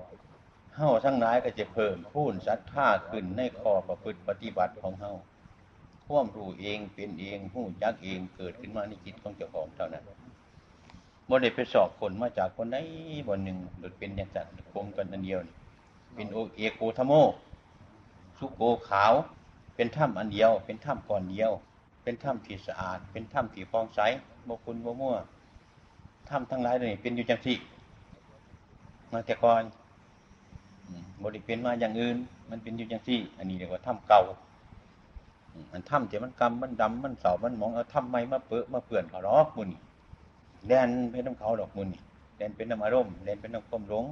[0.74, 5.12] เฮาทั้งหลายก็จะเพิ่มพูนศรัทธาขึ้นในข้อประพฤติปฏิบัติของเฮา
[6.06, 10.04] ความรู้เองเป็นเองหู้จักเองเกิดขึ้นมาในจิตของเจ้าของเท่านั้น
[11.28, 12.76] บ่ได้ไปสอบคนมาจากคนใด
[13.26, 15.54] บนหนึ่งโดยเป็นอย่างจัดคงกันอันเดียวนี่
[16.16, 17.12] เป็นโอเอโกธรรมโม
[18.38, 19.12] สุโกขาว
[19.76, 21.50] เป็นถ้ำอันเดียว เป็นถ้ำก่อนเดียว
[22.02, 24.00] เป็นถ้ำที่สะอาด เป็นถ้ำที่ฟองใส
[24.48, 25.14] บ่คุณบ่มั่ว
[26.28, 27.58] ถ้ำทั้งหลายนี่เป็นอยู่จังสี่
[29.12, 29.62] มาแต่ก่อน
[31.20, 32.16] บ่ได้เป็นมาอย่างอื่น
[32.50, 34.22] มันเป็นอยู่จังสี่ อันนี้เรียกว่าถ้ำเก่า
[35.72, 39.80] อันถ้ำที่มันกำมันดำมันเสามันมองเอาถ้ำใหม่มาเปื้อมาเปื่อนเขาหรอกมื้อนี้
[40.68, 41.88] แดนเป็นน้ำเขาดอกมุน
[42.36, 44.04] แดนเป็นน้ำอารมณ์แดนเป็นน้ำความหลง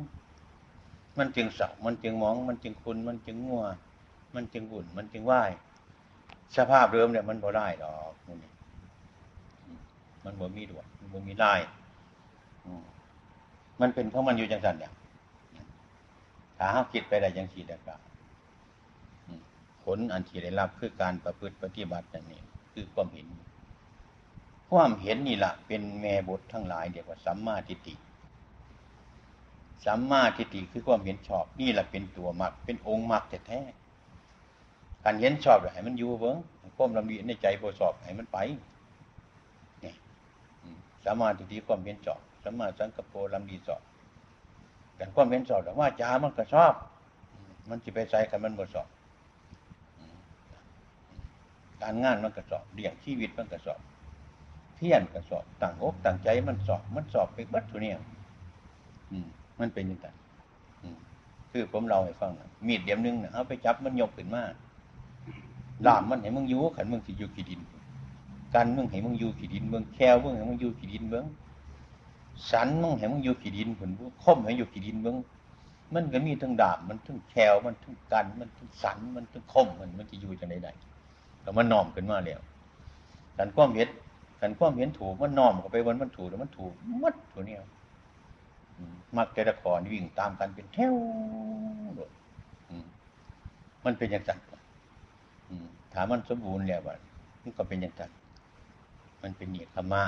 [1.18, 3.64] มันจึงเสามันจึงมอง มันจึงคุณ มันจึงงัว
[4.34, 5.32] มันจึงบุ่นมันจึงไหว
[6.56, 8.50] สภาพเดิมเนี่ยมันบ่ได้ดอกมุนนี่
[9.64, 9.80] อืม
[10.24, 11.60] มันบ่มีดวงมันบ่มีลาย
[13.80, 14.92] มันเป็นเพราะมันอยู่จังสันเนี่ย
[16.58, 18.00] ถ้าห้าคิดไปได้ยังสีดังกล่าว
[19.84, 22.42] ผลอันที่ได้รับคือการประพฤติปฏิบัติอย่างนี้
[22.72, 23.26] คือความเห็น
[24.70, 27.94] ความเห็นนี่แหละเป็นแม่บททั้งหลายเรียกว่าสัมมาทิฏฐิ
[29.86, 36.36] สัมมาทิฏฐิคือความเห็นชอบ นี่แหละเป็นตัวมรรคเป็นองค์มรรคแท้ๆการเห็นชอบให้มันอยู่เบิ้ง
[36.76, 38.38] ความลำดีในใจพอสอบให้มันไป
[39.84, 39.92] นี่
[41.04, 43.82] สัมมาทิฏฐิความเห็นชอบสัมมาสังกปรลำดีสอบ
[44.98, 46.72] กันความเห็นชอบแต่ว่าจามันก็ชอบ
[47.70, 48.88] มันจะไปใส่กันมันบ่สอบ
[51.82, 53.80] การงานมันก็สอบเลี้ยงชีวิตมันก็สอบ
[54.76, 57.96] เพี้ยนก็สอบต่างอกต่างใจมันสอบมันสอบไปบัดตัวเนี่ย
[59.10, 59.28] อืม
[59.60, 60.06] มันเป็นยังไง
[61.50, 64.42] คือผมเล่าให้ฟังนะมีดเดียมนึงนะเอาไปจับมันยกขึ้นมา
[65.86, 67.60] ลามมันให้มึงอยู่ขันมึงสิอยู่ขีดิน
[68.54, 71.24] กันมึงให้มึงอยู่ขีดินเมืองแควมึงให้มึงอยู่ขีดินเมือง
[72.50, 75.16] สันมึงให้มึงอยู่ขีดินผลผู้คมให้อยู่ขีดินเมือง
[75.94, 82.40] มันก็มีทั้งดาบมันทั้งแควมันทั้งกันมันทั้งสันมันทั้งคมมันมันจะอยู่จังใดๆแต่มันนอมขึ้นมาแล้ว
[83.38, 83.88] กันความเห็น
[84.40, 87.58] กันความเห็นถูกมันนอมเข้าไปวันมันถูกแล้วมันถูกมัดตัวเนี้ย
[89.16, 90.94] มักแต่ละครวิ่งตามกันเป็นแถว
[93.84, 94.30] มันเป็นอย่างไร
[95.92, 96.94] ถามมันสมบูรณ์แล้วว่า
[97.42, 98.02] มันก็เป็นอย่างไร
[99.22, 100.02] มันเป็นเนียขมะ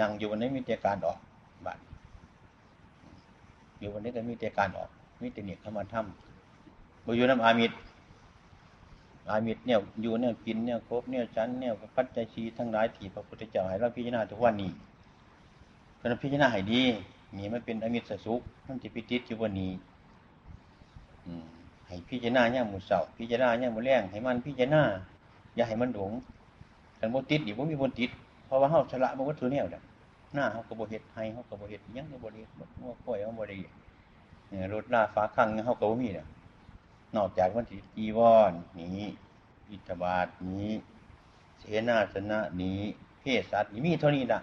[0.00, 1.18] นั่งอยู่วันนี้มีแต่การออก
[1.66, 1.82] บัตร
[3.78, 4.90] อยู่วันนี้ก็มีแต่การออก
[5.22, 7.76] มีแต่เนียขมาทำบุญน้ำอามิตร
[9.30, 14.70] อามิตรเนี่ยอยู่เนี่ยกินเนี่ยครบเนี่ยชั้นเนี่ยปัจจัยชีทั้งหลายที่พระพุทธเจ้าให้เราพิจารณาทุกวันนี้
[16.00, 16.82] เพราะพิจารณาให้ดี
[17.36, 19.72] นี่มันเป็นอมิตรสุขมันจะพิจิตอยู่วันนี้
[21.86, 24.82] ให้พิจารณาเนี่ยมือเสาพิจารณาเนี่ยมือแรงให้มันพิจารณา
[25.56, 26.12] อย่าให้มันหลง
[27.00, 28.10] กันบนติดดิบ่มีบนติด
[28.46, 29.62] เพราะว่าเฮาชละมันวัตถุเนี่ย
[30.34, 32.48] หน้าเขากระโบเห็ดให้เขากระโบเห็ดยังกระโบเห็ด
[32.80, 33.60] มัวป่วยเขาบริ
[34.48, 36.26] เนี่ยรถลาฟ้าคังเขากระโบมีเนี่ย
[37.16, 38.18] นอกจากวันที่จีว
[38.50, 39.00] รนี้
[39.70, 40.70] อิทบาทนี้
[41.58, 42.78] เสนาสนะนี้
[43.20, 44.40] เพศสัตว์นี้มีเท่านี้ละ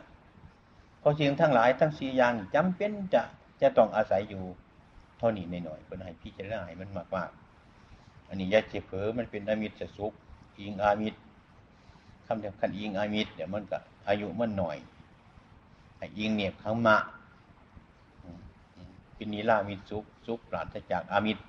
[1.08, 3.22] ราะสิ่งทั้งหลายทั้งสี่อย่างจำเป็นจะ
[3.62, 4.44] จะต้องอาศัยอยู่
[5.18, 7.30] เท่านี้ในหน่อยเป็นให้พิจารณาให้มันมากมาก
[8.30, 10.14] อันนี้ยาเจเผอมันเป็นอามิตรสุข
[10.60, 11.20] อิงอามิตร
[12.28, 13.78] คำเดียวกันอิงอามิตรเดี๋ยวมันก็
[14.08, 14.78] อายุมันหน่อย
[16.18, 16.98] อิงเนี่ยขังมะ
[19.18, 21.44] ปินิลามิสุขสุขปราศจากอามิตร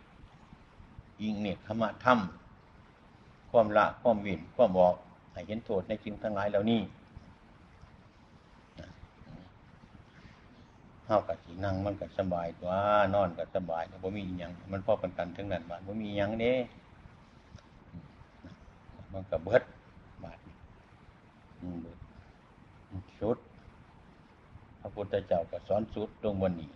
[1.21, 4.95] อิงเนี่ยขมะถ้ำความละความวินความบอก
[5.33, 6.81] ให้เห็นโทษในสิ่งทั้งหลายเหล่านี้
[11.09, 12.73] เฮากับสีนั่งมันก็สบายตัว
[13.15, 16.57] นอนก็สบายบ่มีอย่างมันพอกันกันทั้งนั้นบาดบ่มีอย่างนี้
[19.13, 19.63] มันก็เบิด
[20.25, 20.39] บาด
[23.19, 23.37] ชุด
[24.81, 26.71] พระพุทธเจ้าก็สอนสุดตรงวันนี้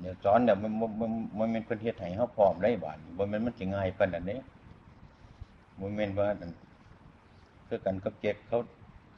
[0.00, 4.36] เดี๋ยวสอนเนี่ยวมันมันมันเป็นประเทศไทยเขาพร้อมได้บาดบ่แม่นมันจะง่ายปานนั้นเด้
[5.80, 6.28] บ่แม่นว่า
[7.66, 8.58] คือกันกับเจ็กเขา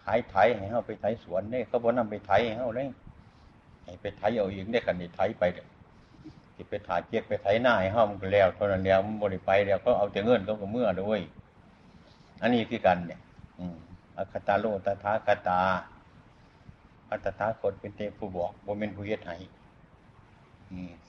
[0.04, 2.94] ขายไถให้เขาไปไถสวนเนี่ยเขาบ่นำไปไถให้เขาเลยให้
[4.00, 5.64] ไปไถเอาเองได้กันนี่ไถไปเด้
[6.54, 11.20] ที่ไปถ่ายเจ็กไปไถหน้าให้เขามันก็แล้วเท่านั้นแล้วมันบ่ได้ไปแล้วเขาเอาแต่เงินเขาก็เมื่อด้วย
[12.42, 13.20] อันนี้คือกันเนี่ย
[13.58, 13.76] อืม
[14.16, 15.60] อคตาโลตถาคตา
[17.10, 19.36] อัตถาคตเป็นเตผู้บอกบ่เป็นผู้เฮ็ดให้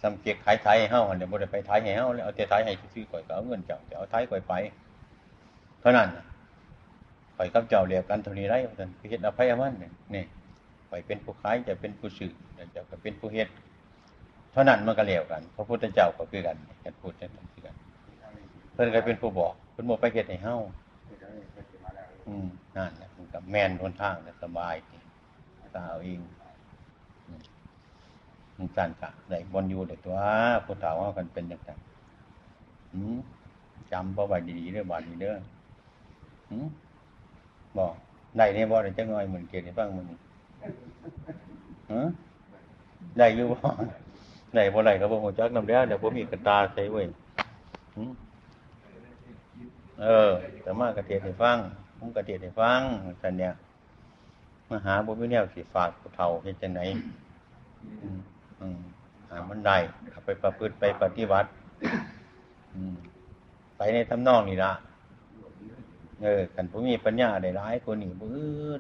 [0.01, 4.53] สัมเกียกขายไทยเฮ้าเดี๋ยวบ่ได้ไปไทยให้เฮ้าแล้วเอาเตไทยให้ซื้อก่อยก็เอาเงินเจ้าจะเอาไทยก่อยไป
[5.82, 6.07] เท่านั้น
[7.36, 9.73] ข่อยกับเจ้าเรียกกันเท่านี้ไรท่านผู้เฮ็ดอภัยมัน
[10.15, 10.23] นี่
[10.89, 12.31] ข่อยเป็นผู้ขายจะเป็นผู้ซื้อ
[12.75, 13.47] จ้าก็เป็นผู้เฮ็ด
[14.51, 17.75] เท่านั้นมันก็เรียวกัน พระพุทธเจ้าก็คือกันกันพูดกันคือกัน
[18.73, 20.57] เพิ่นก็เป็นผู้บอกเพิ่นบอกไปเฮ็ดให้เฮา
[22.27, 24.75] อืมนั่นแหละมันกับแม่นทนทางสบาย
[25.75, 26.19] ตาเอาเอง
[28.57, 30.17] มันการกะได้บนอยู่เด็กตัว
[30.65, 31.69] ผู้ถาว่ากันเป็นยังไง
[33.91, 35.38] จำเพระว่าดีๆเรื่อบาดนี้เด้อ
[37.77, 37.93] บอก
[38.38, 40.07] ได้เนี่ยบอกได้จะง่อยเหมือนเกียรติบ้างมึง
[43.17, 43.57] ได้อยู่บ่
[44.55, 47.01] ได้บ่ได้ก็บ่หัวจักน้ำเลี้ยเดี๋ยวผมมีกระตาใส่ไว้
[50.01, 50.29] เออ
[50.61, 51.57] แต่มากระเทียนให้ฟัง
[51.97, 52.79] ผมกระเทียนให้ฟัง
[53.21, 53.53] สันเนี่ย
[54.71, 56.81] มหาบุญวิเนียสิฝากผู้เฒ่าเห็นจังไหน
[58.61, 58.79] อืม
[59.29, 59.77] หามันได้
[60.25, 61.47] ไปประพฤติไปปฏิบัติ
[63.77, 64.73] ไปในทำนองนี่ละ
[66.23, 68.33] เออกันผู้มีปัญญาได้ร้ายคนนี้บื้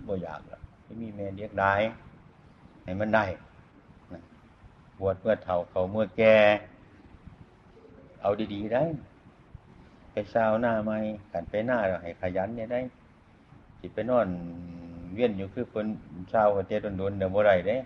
[0.07, 1.73] บ่อยากละไม่มีแม่เลี้ยงได้
[2.87, 3.25] ให้มันได้
[4.99, 6.23] บวชเมื่อเฒ่าเขาเมื่อแก
[8.21, 8.83] เอาดีๆได้
[10.11, 10.97] ไปเช้าหน้าไม่
[11.31, 12.79] กันไปหน้าเราให้ขยันเนี่ยได้
[13.79, 14.27] จิตไปนอน
[15.13, 15.87] เวียนอยู่คือเพิ่น
[16.29, 17.77] เช้าเจดโดนเดี๋ยวบ่ไรเด้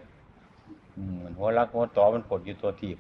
[1.24, 2.98] มันหัวรักหัวต่อมันปดอยู่ตัวทีบ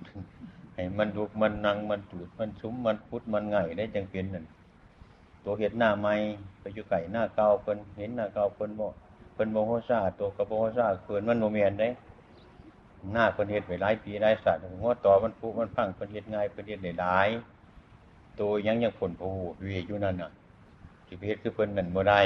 [0.73, 4.45] ให้มันลุกมันนั่งมันตูดมันซุ้มมันพุดมันไงได้จังเป็นนั่น
[5.43, 6.13] ตัวเห็ดหน้าไม้
[6.59, 8.87] ไปอยู่ไก่หน้าเก่าเพิ่นเห็นหน้าเก่าเพิ่นบ่
[9.41, 11.87] พิ่นโมโหซาตัวกระโมโหซาเพิ่นมันโมเมียนได้
[13.13, 17.29] หน้าเพิ่นเห็ดไปหลายปีหลายสัตว์หัวต่อมันพุมันฟังเพิ่นเห็ดง่ายเพิ่นเห็ดได้หลาย
[18.39, 19.29] ตัวยังยังผลผู
[19.61, 20.31] เวีอยู่นั่นน่ะ
[21.05, 22.21] ที่เฮ็ดคือเพิ่นนั่นบ่ได้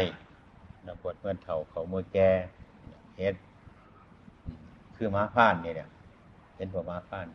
[0.86, 2.30] นะปวดเมื่อเท่าเขาเมื่อแก่
[3.18, 3.36] เฮ็ด
[4.96, 5.88] คือม้าพานนี่เนี่ย
[6.56, 7.28] เป็นพวกม้าพาน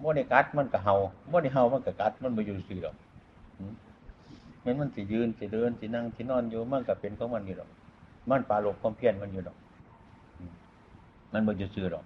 [0.00, 0.94] โมเดกัดมันก็เฮา
[1.28, 2.96] โมเดเฮามันก็กัดมันมาอยู่สื่อหรอก
[4.62, 7.70] แม้นมันสิยืนสิเดินสินั่งสินอนอยู่มันก็เป็นของมันอยู่ดอก
[8.30, 9.56] มันปลาโลกความเพียรมันอยู่ดอก
[10.40, 10.48] ม
[11.32, 12.04] มันบ่จะซื่อดอก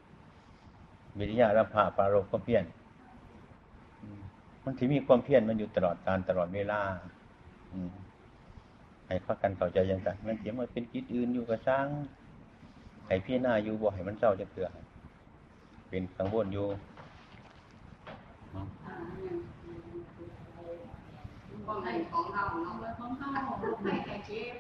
[1.19, 2.65] วิทยารับผ่าปลาโลกความเพียร
[4.65, 6.81] มันที่มีความเพียรมันอยู่ตลอดการตลอดเวลา
[9.07, 11.87] ให้พักกันเข้าใจยังไงมันเสียมันเป็นกิจอื่นอยู่กับสร้าง
[13.07, 14.69] ให้พี่หน้าอยู่บ่ให้มันเศร้าจะเถื่อ
[15.89, 16.67] เป็นกังวลอยู่
[21.67, 23.29] ของให้ของเราเนาะของเฮา
[23.63, 24.55] ลูกให้แก่เจ็บ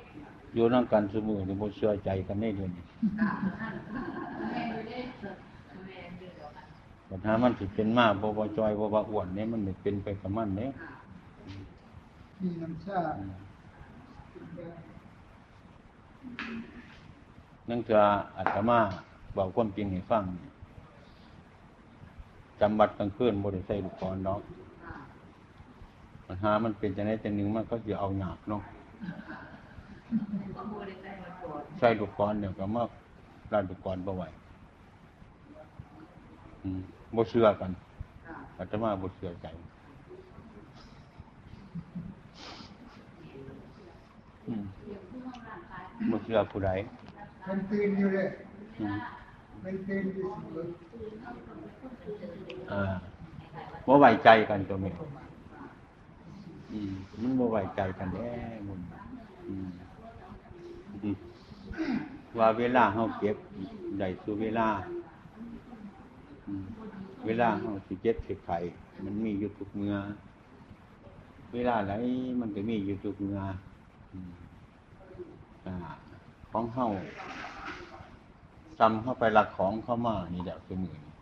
[0.55, 2.85] อยู่นั่งกันสมือนี่บ่เชื่อใจกันได้เดือนนี้
[3.21, 3.31] ค่ะ
[4.41, 4.99] แม่อยู่เด้
[5.85, 6.65] แม่อยู่เด้อค่ะ
[7.09, 10.71] ปัญหามันสิเป็นมากบ่บ่จอยบ่บ่อ้วนเนี่ยมันไม่เป็นไปกับมันเนี่ย
[12.43, 13.01] มีน้ำชา
[17.69, 17.97] นั่นคือ
[18.37, 18.79] อาตมา
[19.37, 20.25] บอกความจริงให้ฟัง
[22.61, 24.41] จำบัดกลางคืนบ่ได้ใส่ลูกกลอนเนาะ
[26.27, 28.63] ปัญหามันเป็นจังไดจังหนึ่งมันก็สิเอาหนักเนาะ
[30.11, 32.83] ใส่มาโปรดใส่ลูกกลอนเดี๋ยวก็มา
[33.53, 34.25] ลาดลูกกลอนบ่ไหว
[36.63, 36.81] อืม
[37.17, 37.71] บ่เชื่อกัน
[38.27, 39.47] ค่ะอาตมาบ่เชื่อใจ
[44.49, 44.65] อืม
[46.11, 46.71] บ่เชื่อผู้ใด
[47.49, 48.29] มันตื่นอยู่เลย
[48.79, 48.97] อืม
[49.65, 50.67] มันตื่นอยู่เสมอ
[52.73, 52.83] อ่า
[53.87, 54.91] บ่ไว้ใจกันตัวแม่
[56.73, 58.33] อืมมันบ่ไว้ใจกันแน่
[58.69, 58.81] มึง
[59.49, 59.90] อืมอืม
[62.39, 63.37] ว่าเวลาเฮาเก็บ
[63.99, 64.69] ได้สู่เวลา
[67.27, 68.59] เวลาเฮาสิเจ็บสิไข้
[69.05, 69.97] มันมีอยู่ทุกเมื่อ
[71.55, 71.93] เวลาไหน
[72.41, 73.41] มันก็มีอยู่ทุกเมื่อ
[75.67, 75.73] อ่
[76.51, 76.87] ของเฮา
[78.79, 81.13] จำเข้าไปหลักของเข้ามานี่แหละคือมือนี้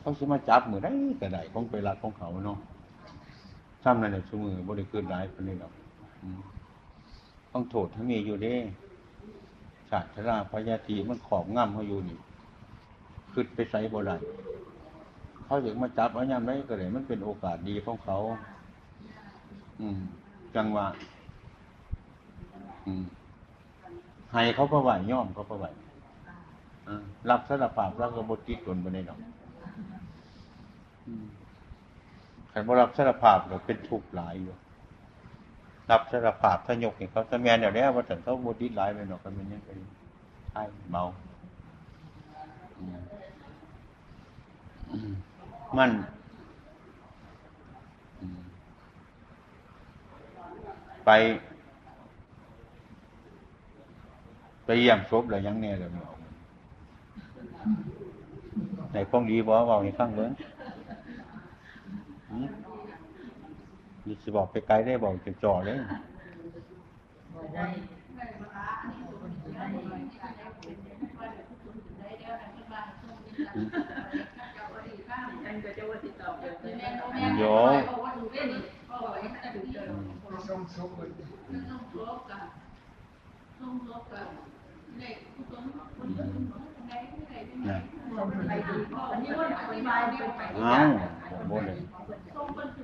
[0.00, 0.90] เขาสิมาจับมือได้
[1.20, 2.58] ก็ได้ของไปหลักของเขาเนาะ
[3.82, 5.72] ซ้ำนั่นแหละคือมือบ่ได้คืนหลายคนนี้หรอก
[7.52, 8.54] ต้องโทษทั้งมีอยู่เด้
[9.90, 12.18] ศาสตราพยาธีมันขอบง่ำเขาอยู่นี่
[13.32, 14.16] ขึ้นไปใส่บ่ได้
[15.44, 18.18] เขาอยากมาจับเอายามได้ก็ได้มันเป็นโอกาสดีของเขา
[19.80, 19.98] อืม
[20.56, 20.86] จังหวะ
[22.86, 23.04] อืม
[24.32, 25.66] ให้เขาก็ไหวย่อมเขาก็ไหว
[27.30, 29.20] รับสารภาพแล้วก็บติดตนไปในหนอง
[32.48, 34.54] ใครบ่รับสารภาพก็เป็นทุกข์หลายอยู่
[35.92, 39.70] รับสารภาพถ้ายกให้เขาสะแมนเดี๋ยวนี้ว่าถึงเขาบติดหลายไปหนอกกันเป็นยังไง
[40.52, 41.02] ใช่เมา
[45.78, 45.90] มัน
[51.06, 51.10] ไป
[54.64, 56.18] ไปเยี่ยมศพแล้วยังแน่เลยไม่ออก
[58.92, 60.30] ในคงดีบ่เว้าให้ฟังเบิ่ง
[64.06, 65.76] นี่สิบอกไปไกลได้บอกจะจ่อเลย
[67.34, 67.64] บอกว่าได้
[68.40, 71.28] บ่ละอันนี้ตัวนี้ได้บ่ได้ที่ได้เป็นว่า
[71.62, 77.26] คุณได้เดี๋ยวให้เพิ่นว่าส่งนี่จ้ะเจ้าบ่ดีข้ามอันก็จะว่าติดต่อเดี๋ยวแม่แม่
[77.90, 79.84] บอกว่าดูเด้นี่ก็ว่าให้ได้ดูเด้อ
[80.28, 81.08] ไปส่งศพเลย
[81.70, 92.81] ต้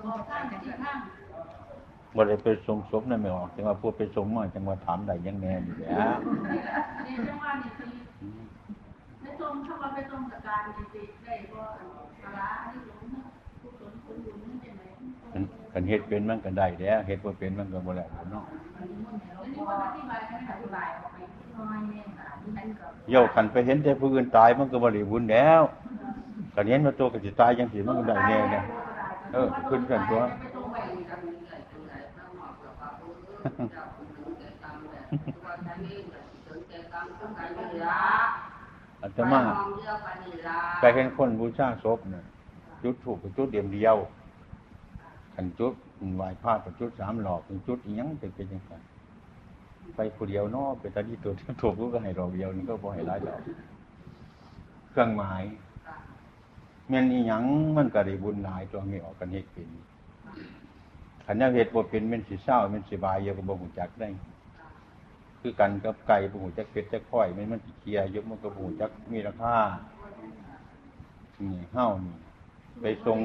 [0.00, 1.78] องลบกันต้องลบกันเด็กผู้ต้นผู้ต้นได้ได้ได้นะต้องไปดีอันนี้ว่าอธิบายเป็นไปเอ้าบ่ได้ส่งคนถึงแล้วที่สอบข้างที่ข้าง
[2.14, 6.16] บ่ได้ไปส่งศพนั่นไม่ออกจังว่าพวกไปส่งมาจังว่าถามได้ยังแน่อยู่แหล้ว
[7.06, 7.86] นี่จังว่านี่สิ
[9.22, 11.60] ในตรงถ้าว่าไปตรงกับการนี่สิได้บ่
[12.22, 13.02] สาระนี่หลง
[13.60, 14.88] ผู้ต้นคนอยู่นั่นจังได๋
[15.32, 15.42] มัน
[15.72, 18.44] กันเฮ็ดเป็นมันก็ได้แล้วเฮ็ดบ่เป็นมันก็บ่ได้เนาะ
[18.76, 18.86] อัน
[19.54, 21.18] นี้ว่าอธิบายให้อธิบายออกไป
[21.58, 25.62] น้อยแน่ค่ะที่นั่นก็โยกกันไปเห็นแต่ผู้อื่นตายมันก็บ่ได้บุญแล้ว
[26.54, 28.62] กันเห็นว่าตัวก็สิตายจังซี่มันก็ได้แน่นะ
[29.32, 30.76] เออขึ้นกันตัวไม่ต้องไป
[31.10, 34.08] กันเลยจังได๋ต้องหมอบกับพระพุทธเจ้าคุณ
[34.38, 35.98] เกิดตามแบบว่าท่านนี้
[36.46, 38.00] ถึงเกิดตามต้องการอยู่ละ
[39.02, 39.40] อาตมา
[40.80, 42.24] ไปเห็นคนบูชาศพเนี่ย
[42.82, 43.96] จุดถูกกับจุดเดียมเดียว
[45.34, 45.72] ขันจุด
[46.16, 48.72] ไหวพระกับจุดสามหลอกเป็นจุดอีหยังเป็นเป็นยังไง
[49.94, 53.40] ไปผู้เดียวเนอไปตอนที่ตัวถูกก็ให้ดอกเดียวนี่ก็บ่ให้หลายดอก
[54.90, 55.42] เครื่องหมาย
[56.90, 57.44] แม่นอีหยัง
[57.76, 59.68] มันก็ได้บุญหลายตัวนี้ออกกันเฮ็ดเป็น
[61.24, 64.08] ขันยาเฮ็ดบ่เป็นแม่นสิเศร้าแม่นสิบายเยอะก็บ่ฮู้จักได้
[65.40, 69.56] คือกันกับไก่บ่ฮู้จักเป็ดจักข้อยม่นมันสิเคลียร์ยกมันก็บ่ฮู้จักมีราคา
[71.40, 72.16] นี่เฮ้านี่
[72.80, 73.18] ไปทรง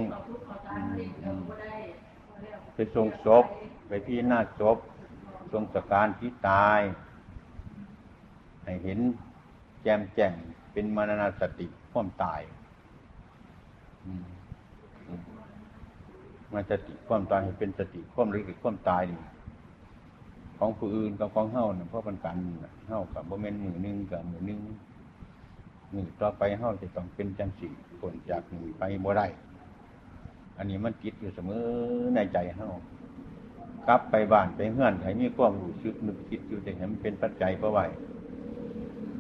[2.74, 3.46] ไปทรงศพ
[3.88, 4.78] ไปพี่หน้าศพ
[5.52, 6.82] ทรงสการที่ตาย
[8.64, 9.00] ให้เห็น
[9.84, 10.34] แจมแจ้ง
[10.72, 12.42] เป็นมรณสติความตาย
[16.54, 19.22] มาสติความตายให้เป็นสติความรู้สึกความตายนี่
[20.58, 24.60] ของผู้อื่นกับของเฮาเนี่ยเพราะมันกันน่ะเฮากับบ่แม่นมือหนึงกับมือหนึง
[25.94, 29.28] มือต่อไปเฮาจะต้องเป็นจังสีผลจากนี้ไปบ่ได้
[30.58, 31.66] อันนี้มันติดอยู่เสมอ
[32.16, 32.70] ในใจเฮา
[33.88, 37.86] กลับไปบ้านไปเฮือนให้มีความรู้สึกนึกคิดอยู่แต่ให้มันเป็นปัจจัยเพราะไว้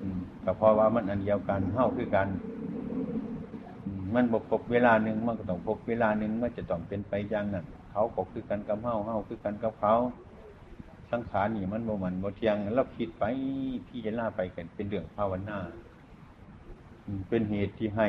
[0.01, 2.27] อืมก็เพราะว่ามันอันเดียวกันเฮาคือกัน
[4.15, 9.95] มันบกพบเวลาหนึ่งมันก็ต้องพบเวลาหนึ่งมันจะต้องเป็นไปอย่างนั้นเขาก็คือกันกับเฮาเฮาคือกันกับเขา
[11.11, 13.23] สังขารนี่มันบ่มันบ่เที่ยงเราคิดไป
[13.87, 15.59] พี่จะล่าไปกันเป็นเรื่องภาวนา
[17.29, 18.07] เป็นเหตุที่ให้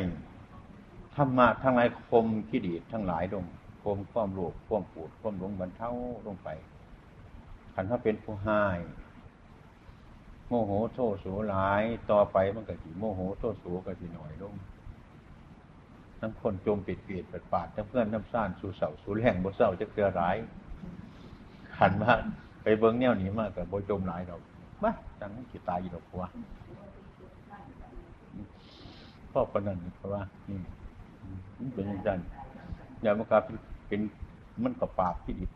[1.15, 3.45] ธรรมะทั้งหลายคมกิเลสทั้งหลายลง
[3.83, 5.91] คมความโลภความปวดความหลงบรรเทา
[6.27, 6.49] ลงไป
[7.75, 8.63] ขันถ้าเป็นผู้ให้
[10.49, 14.55] โมโหโทษโสหลายต่อไปมันก็สิโมโหโทษโสก็สิหน่อยลง
[16.21, 20.37] ทั้งคนจมปิดเปียดปิดปาดทั้งเพื่อนน้ำซ่านสู่เสาสู่แหล่งบ่เศร้าจะเกลือร้าย
[21.77, 22.13] ขันมา
[22.63, 24.41] ไปเบิ้งแนวหนีมากกับบ่จมหลายดอก
[24.83, 26.23] มาจังขีตายอยู่ดอกพัว
[29.33, 30.61] พ่อปนนั้นเพราะว่านี่
[31.75, 32.21] เป็นอย่างนั้น
[33.03, 33.43] อย่ามากลาย
[33.89, 34.01] เป็น
[34.63, 35.47] มันกับปราที่ดิ